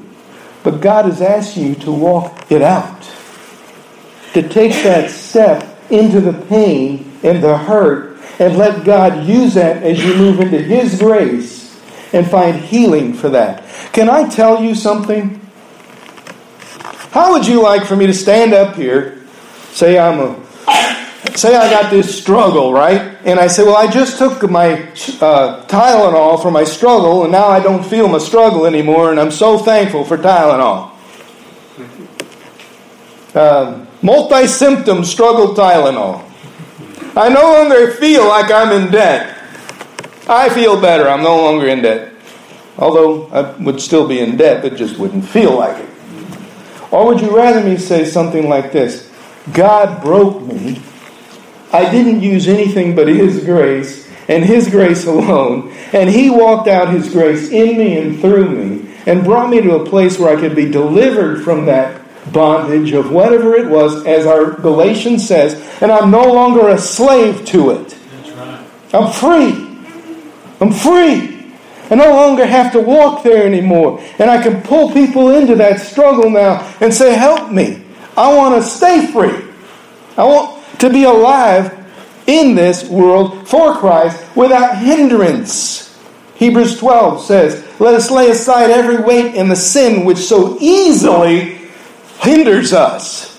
But 0.63 0.79
God 0.79 1.09
is 1.09 1.21
asking 1.21 1.65
you 1.65 1.75
to 1.75 1.91
walk 1.91 2.51
it 2.51 2.61
out, 2.61 3.01
to 4.33 4.47
take 4.47 4.73
that 4.83 5.09
step 5.09 5.65
into 5.89 6.21
the 6.21 6.33
pain 6.33 7.11
and 7.23 7.41
the 7.41 7.57
hurt, 7.57 8.19
and 8.37 8.55
let 8.55 8.85
God 8.85 9.25
use 9.25 9.55
that 9.55 9.81
as 9.81 10.03
you 10.03 10.15
move 10.15 10.39
into 10.41 10.61
His 10.61 10.99
grace 10.99 11.81
and 12.13 12.29
find 12.29 12.57
healing 12.57 13.13
for 13.13 13.29
that. 13.29 13.63
Can 13.91 14.07
I 14.07 14.29
tell 14.29 14.63
you 14.63 14.75
something? 14.75 15.41
How 17.11 17.31
would 17.31 17.47
you 17.47 17.61
like 17.63 17.85
for 17.85 17.95
me 17.95 18.05
to 18.05 18.13
stand 18.13 18.53
up 18.53 18.75
here, 18.75 19.25
say 19.71 19.97
I'm 19.97 20.19
a 20.19 20.48
say 21.35 21.55
I 21.55 21.69
got 21.69 21.91
this 21.91 22.17
struggle, 22.17 22.73
right? 22.73 23.17
And 23.25 23.39
I 23.39 23.47
say, 23.47 23.63
well, 23.63 23.77
I 23.77 23.87
just 23.87 24.17
took 24.17 24.49
my 24.49 24.73
uh, 25.21 25.65
Tylenol 25.67 26.41
for 26.41 26.51
my 26.51 26.63
struggle, 26.63 27.23
and 27.23 27.31
now 27.31 27.47
I 27.47 27.59
don't 27.59 27.83
feel 27.83 28.07
my 28.07 28.17
struggle 28.17 28.65
anymore, 28.65 29.11
and 29.11 29.19
I'm 29.19 29.31
so 29.31 29.57
thankful 29.57 30.03
for 30.05 30.17
Tylenol. 30.17 30.91
Uh, 33.35 33.85
Multi 34.01 34.47
symptom 34.47 35.03
struggle 35.03 35.53
Tylenol. 35.53 36.23
I 37.15 37.27
no 37.27 37.41
longer 37.41 37.91
feel 37.91 38.27
like 38.27 38.49
I'm 38.49 38.71
in 38.71 38.91
debt. 38.91 39.37
I 40.27 40.47
feel 40.49 40.79
better. 40.79 41.09
I'm 41.09 41.21
no 41.21 41.35
longer 41.35 41.67
in 41.67 41.81
debt. 41.81 42.13
Although 42.77 43.27
I 43.27 43.41
would 43.61 43.81
still 43.81 44.07
be 44.07 44.19
in 44.19 44.37
debt, 44.37 44.61
but 44.61 44.77
just 44.77 44.97
wouldn't 44.97 45.25
feel 45.25 45.57
like 45.57 45.83
it. 45.83 45.89
Or 46.91 47.05
would 47.07 47.19
you 47.19 47.35
rather 47.35 47.61
me 47.61 47.77
say 47.77 48.05
something 48.05 48.47
like 48.47 48.71
this 48.71 49.11
God 49.51 50.01
broke 50.01 50.41
me 50.41 50.81
I 51.71 51.89
didn't 51.89 52.21
use 52.21 52.47
anything 52.47 52.95
but 52.95 53.07
His 53.07 53.43
grace 53.43 54.09
and 54.27 54.43
His 54.43 54.69
grace 54.69 55.05
alone. 55.05 55.71
And 55.93 56.09
He 56.09 56.29
walked 56.29 56.67
out 56.67 56.89
His 56.89 57.11
grace 57.11 57.49
in 57.49 57.77
me 57.77 57.97
and 57.97 58.19
through 58.19 58.49
me 58.49 58.95
and 59.05 59.23
brought 59.23 59.49
me 59.49 59.61
to 59.61 59.75
a 59.75 59.85
place 59.85 60.19
where 60.19 60.35
I 60.35 60.39
could 60.39 60.55
be 60.55 60.69
delivered 60.69 61.43
from 61.43 61.65
that 61.65 61.99
bondage 62.31 62.91
of 62.91 63.11
whatever 63.11 63.55
it 63.55 63.67
was, 63.67 64.05
as 64.05 64.25
our 64.25 64.51
Galatians 64.51 65.27
says, 65.27 65.55
and 65.81 65.91
I'm 65.91 66.11
no 66.11 66.31
longer 66.31 66.69
a 66.69 66.77
slave 66.77 67.45
to 67.47 67.71
it. 67.71 67.97
Right. 68.35 68.65
I'm 68.93 69.11
free. 69.11 69.69
I'm 70.61 70.71
free. 70.71 71.53
I 71.89 71.95
no 71.95 72.13
longer 72.13 72.45
have 72.45 72.71
to 72.73 72.81
walk 72.81 73.23
there 73.23 73.45
anymore. 73.45 73.99
And 74.19 74.29
I 74.29 74.41
can 74.41 74.61
pull 74.61 74.93
people 74.93 75.31
into 75.31 75.55
that 75.55 75.79
struggle 75.79 76.29
now 76.29 76.61
and 76.79 76.93
say, 76.93 77.15
Help 77.15 77.51
me. 77.51 77.83
I 78.15 78.35
want 78.35 78.61
to 78.61 78.69
stay 78.69 79.07
free. 79.07 79.49
I 80.17 80.23
want 80.25 80.58
to 80.79 80.89
be 80.89 81.03
alive 81.03 81.75
in 82.27 82.55
this 82.55 82.89
world 82.89 83.47
for 83.47 83.75
Christ 83.75 84.23
without 84.35 84.77
hindrance. 84.77 85.85
Hebrews 86.35 86.79
12 86.79 87.25
says, 87.25 87.79
Let 87.79 87.95
us 87.95 88.11
lay 88.11 88.29
aside 88.29 88.69
every 88.69 89.03
weight 89.03 89.35
and 89.35 89.51
the 89.51 89.55
sin 89.55 90.05
which 90.05 90.19
so 90.19 90.57
easily 90.59 91.59
hinders 92.19 92.71
us. 92.71 93.37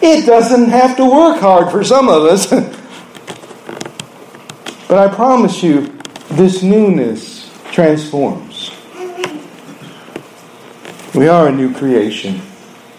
It 0.00 0.26
doesn't 0.26 0.68
have 0.68 0.96
to 0.98 1.04
work 1.04 1.40
hard 1.40 1.70
for 1.70 1.82
some 1.82 2.08
of 2.08 2.24
us. 2.24 2.46
but 4.88 4.98
I 4.98 5.14
promise 5.14 5.62
you, 5.62 5.98
this 6.30 6.62
newness 6.62 7.50
transforms. 7.72 8.70
We 11.14 11.28
are 11.28 11.48
a 11.48 11.52
new 11.52 11.72
creation. 11.72 12.42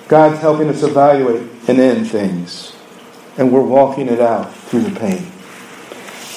God's 0.07 0.39
helping 0.39 0.69
us 0.69 0.83
evaluate 0.83 1.49
and 1.67 1.79
end 1.79 2.09
things. 2.09 2.74
And 3.37 3.51
we're 3.51 3.61
walking 3.61 4.07
it 4.07 4.21
out 4.21 4.53
through 4.53 4.83
the 4.83 4.99
pain. 4.99 5.31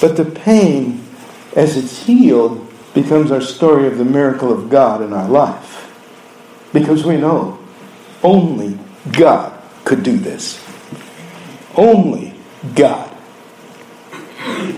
But 0.01 0.17
the 0.17 0.25
pain, 0.25 1.05
as 1.55 1.77
it's 1.77 2.03
healed, 2.03 2.65
becomes 2.93 3.31
our 3.31 3.41
story 3.41 3.87
of 3.87 3.97
the 3.97 4.05
miracle 4.05 4.51
of 4.51 4.69
God 4.69 5.01
in 5.01 5.13
our 5.13 5.27
life. 5.27 5.75
Because 6.73 7.05
we 7.05 7.17
know 7.17 7.59
only 8.23 8.77
God 9.11 9.59
could 9.85 10.03
do 10.03 10.17
this. 10.17 10.63
Only 11.75 12.35
God. 12.75 13.15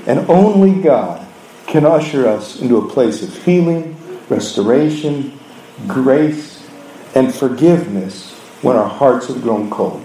And 0.08 0.30
only 0.30 0.82
God 0.82 1.28
can 1.68 1.86
usher 1.86 2.28
us 2.28 2.60
into 2.60 2.78
a 2.78 2.90
place 2.90 3.24
of 3.24 3.44
healing, 3.44 3.98
restoration, 4.30 5.40
grace, 5.88 6.68
and 7.16 7.34
forgiveness 7.34 8.32
when 8.62 8.76
our 8.76 8.88
hearts 8.88 9.28
have 9.28 9.42
grown 9.42 9.70
cold. 9.70 10.04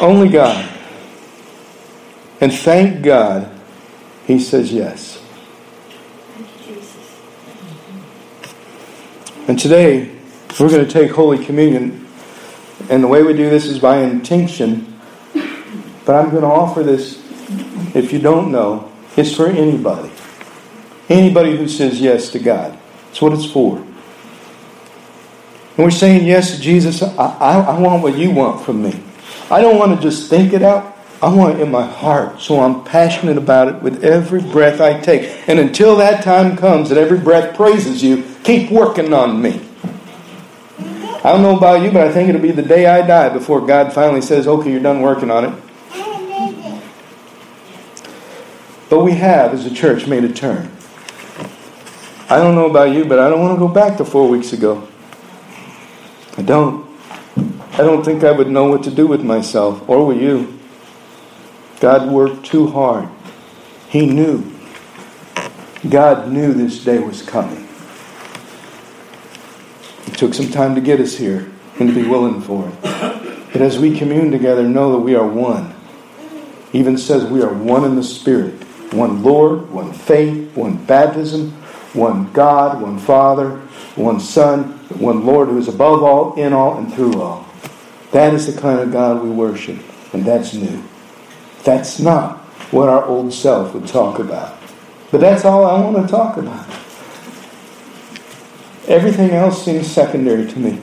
Only 0.00 0.30
God. 0.30 0.66
And 2.40 2.52
thank 2.52 3.04
God 3.04 3.50
he 4.26 4.40
says 4.40 4.72
yes. 4.72 5.22
And 9.46 9.58
today, 9.58 10.10
we're 10.58 10.70
going 10.70 10.86
to 10.86 10.90
take 10.90 11.10
Holy 11.10 11.44
Communion. 11.44 12.06
And 12.88 13.02
the 13.02 13.08
way 13.08 13.22
we 13.22 13.34
do 13.34 13.50
this 13.50 13.66
is 13.66 13.78
by 13.78 13.98
intention. 13.98 14.98
But 16.04 16.14
I'm 16.14 16.30
going 16.30 16.42
to 16.42 16.48
offer 16.48 16.82
this, 16.82 17.18
if 17.94 18.12
you 18.12 18.20
don't 18.20 18.50
know, 18.50 18.90
it's 19.16 19.34
for 19.34 19.48
anybody. 19.48 20.10
Anybody 21.08 21.56
who 21.56 21.68
says 21.68 22.00
yes 22.00 22.30
to 22.30 22.38
God. 22.38 22.78
That's 23.06 23.20
what 23.20 23.32
it's 23.32 23.50
for. 23.50 23.78
And 23.78 23.88
we're 25.78 25.90
saying 25.90 26.26
yes 26.26 26.54
to 26.54 26.60
Jesus. 26.60 27.02
I, 27.02 27.08
I, 27.16 27.60
I 27.60 27.78
want 27.80 28.02
what 28.02 28.16
you 28.16 28.30
want 28.30 28.64
from 28.64 28.82
me. 28.82 29.02
I 29.50 29.60
don't 29.60 29.78
want 29.78 29.96
to 29.96 30.02
just 30.02 30.30
think 30.30 30.52
it 30.52 30.62
out. 30.62 30.96
I 31.22 31.34
want 31.34 31.58
it 31.58 31.62
in 31.62 31.70
my 31.70 31.84
heart, 31.84 32.40
so 32.40 32.60
I'm 32.60 32.82
passionate 32.82 33.36
about 33.36 33.68
it 33.68 33.82
with 33.82 34.02
every 34.02 34.40
breath 34.40 34.80
I 34.80 34.98
take. 35.00 35.46
And 35.48 35.58
until 35.58 35.96
that 35.96 36.24
time 36.24 36.56
comes 36.56 36.88
that 36.88 36.96
every 36.96 37.18
breath 37.18 37.54
praises 37.54 38.02
you, 38.02 38.24
keep 38.42 38.70
working 38.70 39.12
on 39.12 39.42
me. 39.42 39.60
I 41.22 41.32
don't 41.32 41.42
know 41.42 41.58
about 41.58 41.82
you, 41.82 41.90
but 41.90 42.06
I 42.06 42.12
think 42.12 42.30
it'll 42.30 42.40
be 42.40 42.52
the 42.52 42.62
day 42.62 42.86
I 42.86 43.06
die 43.06 43.28
before 43.28 43.60
God 43.60 43.92
finally 43.92 44.22
says, 44.22 44.48
okay, 44.48 44.70
you're 44.70 44.80
done 44.80 45.02
working 45.02 45.30
on 45.30 45.44
it. 45.44 45.62
But 48.88 49.04
we 49.04 49.12
have, 49.12 49.52
as 49.52 49.66
a 49.66 49.74
church, 49.74 50.06
made 50.06 50.24
a 50.24 50.32
turn. 50.32 50.70
I 52.30 52.38
don't 52.38 52.54
know 52.54 52.68
about 52.68 52.94
you, 52.94 53.04
but 53.04 53.18
I 53.18 53.28
don't 53.28 53.40
want 53.40 53.54
to 53.54 53.58
go 53.58 53.68
back 53.68 53.98
to 53.98 54.04
four 54.04 54.28
weeks 54.28 54.52
ago. 54.52 54.88
I 56.38 56.42
don't. 56.42 56.89
I 57.80 57.82
don't 57.82 58.04
think 58.04 58.24
I 58.24 58.30
would 58.30 58.50
know 58.50 58.66
what 58.66 58.82
to 58.82 58.90
do 58.90 59.06
with 59.06 59.24
myself, 59.24 59.88
or 59.88 60.04
with 60.04 60.20
you. 60.20 60.58
God 61.80 62.12
worked 62.12 62.44
too 62.44 62.66
hard. 62.66 63.08
He 63.88 64.04
knew. 64.04 64.52
God 65.88 66.30
knew 66.30 66.52
this 66.52 66.84
day 66.84 66.98
was 66.98 67.22
coming. 67.22 67.66
It 70.06 70.12
took 70.12 70.34
some 70.34 70.50
time 70.50 70.74
to 70.74 70.82
get 70.82 71.00
us 71.00 71.16
here 71.16 71.50
and 71.78 71.88
to 71.88 71.94
be 71.94 72.06
willing 72.06 72.42
for 72.42 72.68
it. 72.68 72.82
But 72.82 73.62
as 73.62 73.78
we 73.78 73.96
commune 73.96 74.30
together, 74.30 74.62
know 74.62 74.92
that 74.92 74.98
we 74.98 75.14
are 75.14 75.26
one. 75.26 75.74
even 76.74 76.98
says 76.98 77.24
we 77.24 77.40
are 77.40 77.50
one 77.50 77.84
in 77.84 77.96
the 77.96 78.04
Spirit. 78.04 78.62
One 78.92 79.22
Lord, 79.22 79.70
one 79.70 79.94
faith, 79.94 80.54
one 80.54 80.84
baptism, 80.84 81.52
one 81.94 82.30
God, 82.34 82.82
one 82.82 82.98
Father, 82.98 83.56
one 83.96 84.20
Son, 84.20 84.64
one 84.98 85.24
Lord 85.24 85.48
who 85.48 85.56
is 85.56 85.68
above 85.68 86.02
all, 86.02 86.34
in 86.34 86.52
all, 86.52 86.76
and 86.76 86.92
through 86.92 87.22
all. 87.22 87.49
That 88.12 88.34
is 88.34 88.52
the 88.52 88.60
kind 88.60 88.80
of 88.80 88.92
God 88.92 89.22
we 89.22 89.30
worship, 89.30 89.78
and 90.12 90.24
that's 90.24 90.54
new. 90.54 90.82
That's 91.64 92.00
not 92.00 92.38
what 92.72 92.88
our 92.88 93.04
old 93.04 93.32
self 93.32 93.74
would 93.74 93.86
talk 93.86 94.18
about. 94.18 94.58
But 95.10 95.20
that's 95.20 95.44
all 95.44 95.64
I 95.64 95.80
want 95.80 96.06
to 96.06 96.10
talk 96.10 96.36
about. 96.36 96.66
Everything 98.88 99.30
else 99.30 99.64
seems 99.64 99.90
secondary 99.90 100.46
to 100.50 100.58
me. 100.58 100.80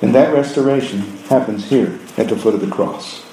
And 0.00 0.14
that 0.14 0.32
restoration 0.32 1.00
happens 1.28 1.68
here 1.68 1.98
at 2.16 2.28
the 2.28 2.36
foot 2.36 2.54
of 2.54 2.60
the 2.60 2.68
cross. 2.68 3.24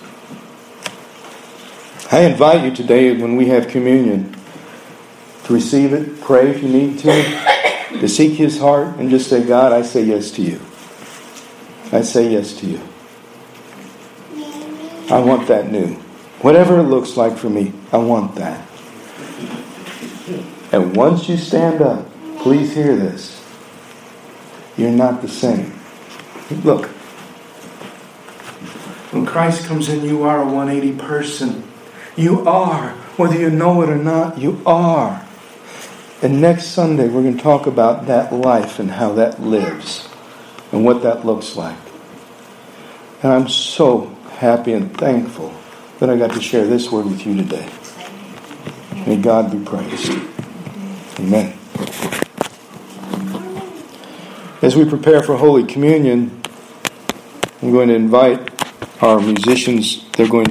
I 2.12 2.22
invite 2.22 2.64
you 2.64 2.76
today, 2.76 3.16
when 3.16 3.36
we 3.36 3.48
have 3.48 3.68
communion, 3.68 4.36
to 5.46 5.54
receive 5.54 5.94
it, 5.94 6.22
pray 6.22 6.50
if 6.50 6.64
you 6.64 6.70
need 6.70 7.00
to, 7.00 8.00
to 8.00 8.08
seek 8.08 8.34
His 8.34 8.58
heart, 8.60 8.98
and 8.98 9.10
just 9.10 9.30
say, 9.30 9.46
God, 9.46 9.72
I 9.72 9.82
say 9.82 10.04
yes 10.04 10.32
to 10.32 10.42
you. 10.42 10.60
I 11.92 12.02
say 12.02 12.32
yes 12.32 12.54
to 12.60 12.68
you. 12.68 12.82
I 15.10 15.20
want 15.20 15.48
that 15.48 15.72
new. 15.72 15.94
Whatever 16.42 16.80
it 16.80 16.84
looks 16.84 17.16
like 17.16 17.38
for 17.38 17.50
me, 17.50 17.74
I 17.92 17.98
want 17.98 18.36
that. 18.36 18.68
And 20.72 20.96
once 20.96 21.30
you 21.30 21.38
stand 21.38 21.82
up, 21.82 22.08
please 22.40 22.74
hear 22.74 22.96
this. 22.96 23.44
You're 24.78 24.92
not 24.92 25.22
the 25.22 25.28
same. 25.28 25.74
Look, 26.64 26.88
when 29.14 29.26
Christ 29.26 29.68
comes 29.68 29.88
in, 29.88 30.04
you 30.04 30.24
are 30.24 30.42
a 30.42 30.46
180 30.46 30.98
person. 31.00 31.64
You 32.16 32.48
are. 32.48 32.90
Whether 33.18 33.40
you 33.40 33.52
know 33.52 33.82
it 33.84 33.90
or 33.90 33.96
not, 33.96 34.40
you 34.40 34.62
are. 34.66 35.26
And 36.22 36.42
next 36.42 36.68
Sunday, 36.68 37.08
we're 37.08 37.22
going 37.22 37.38
to 37.38 37.44
talk 37.44 37.68
about 37.68 38.08
that 38.08 38.34
life 38.34 38.80
and 38.80 38.92
how 38.92 39.14
that 39.14 39.42
lives 39.42 40.10
and 40.76 40.84
what 40.84 41.04
that 41.04 41.26
looks 41.26 41.56
like. 41.56 41.78
And 43.24 43.32
I'm 43.32 43.48
so 43.48 44.08
happy 44.32 44.74
and 44.74 44.96
thankful 44.98 45.54
that 46.00 46.10
I 46.10 46.18
got 46.18 46.34
to 46.34 46.42
share 46.42 46.66
this 46.68 46.92
word 46.92 47.06
with 47.06 47.26
you 47.26 47.34
today. 47.34 47.72
May 49.08 49.16
God 49.16 49.52
be 49.52 49.64
praised. 49.64 50.12
Amen. 51.18 51.58
As 54.62 54.76
we 54.76 54.84
prepare 54.84 55.24
for 55.24 55.38
Holy 55.38 55.64
Communion, 55.64 56.42
I'm 57.62 57.72
going 57.72 57.88
to 57.88 57.96
invite 57.96 58.52
our 59.02 59.22
musicians. 59.22 60.12
They're 60.12 60.28
going 60.28 60.48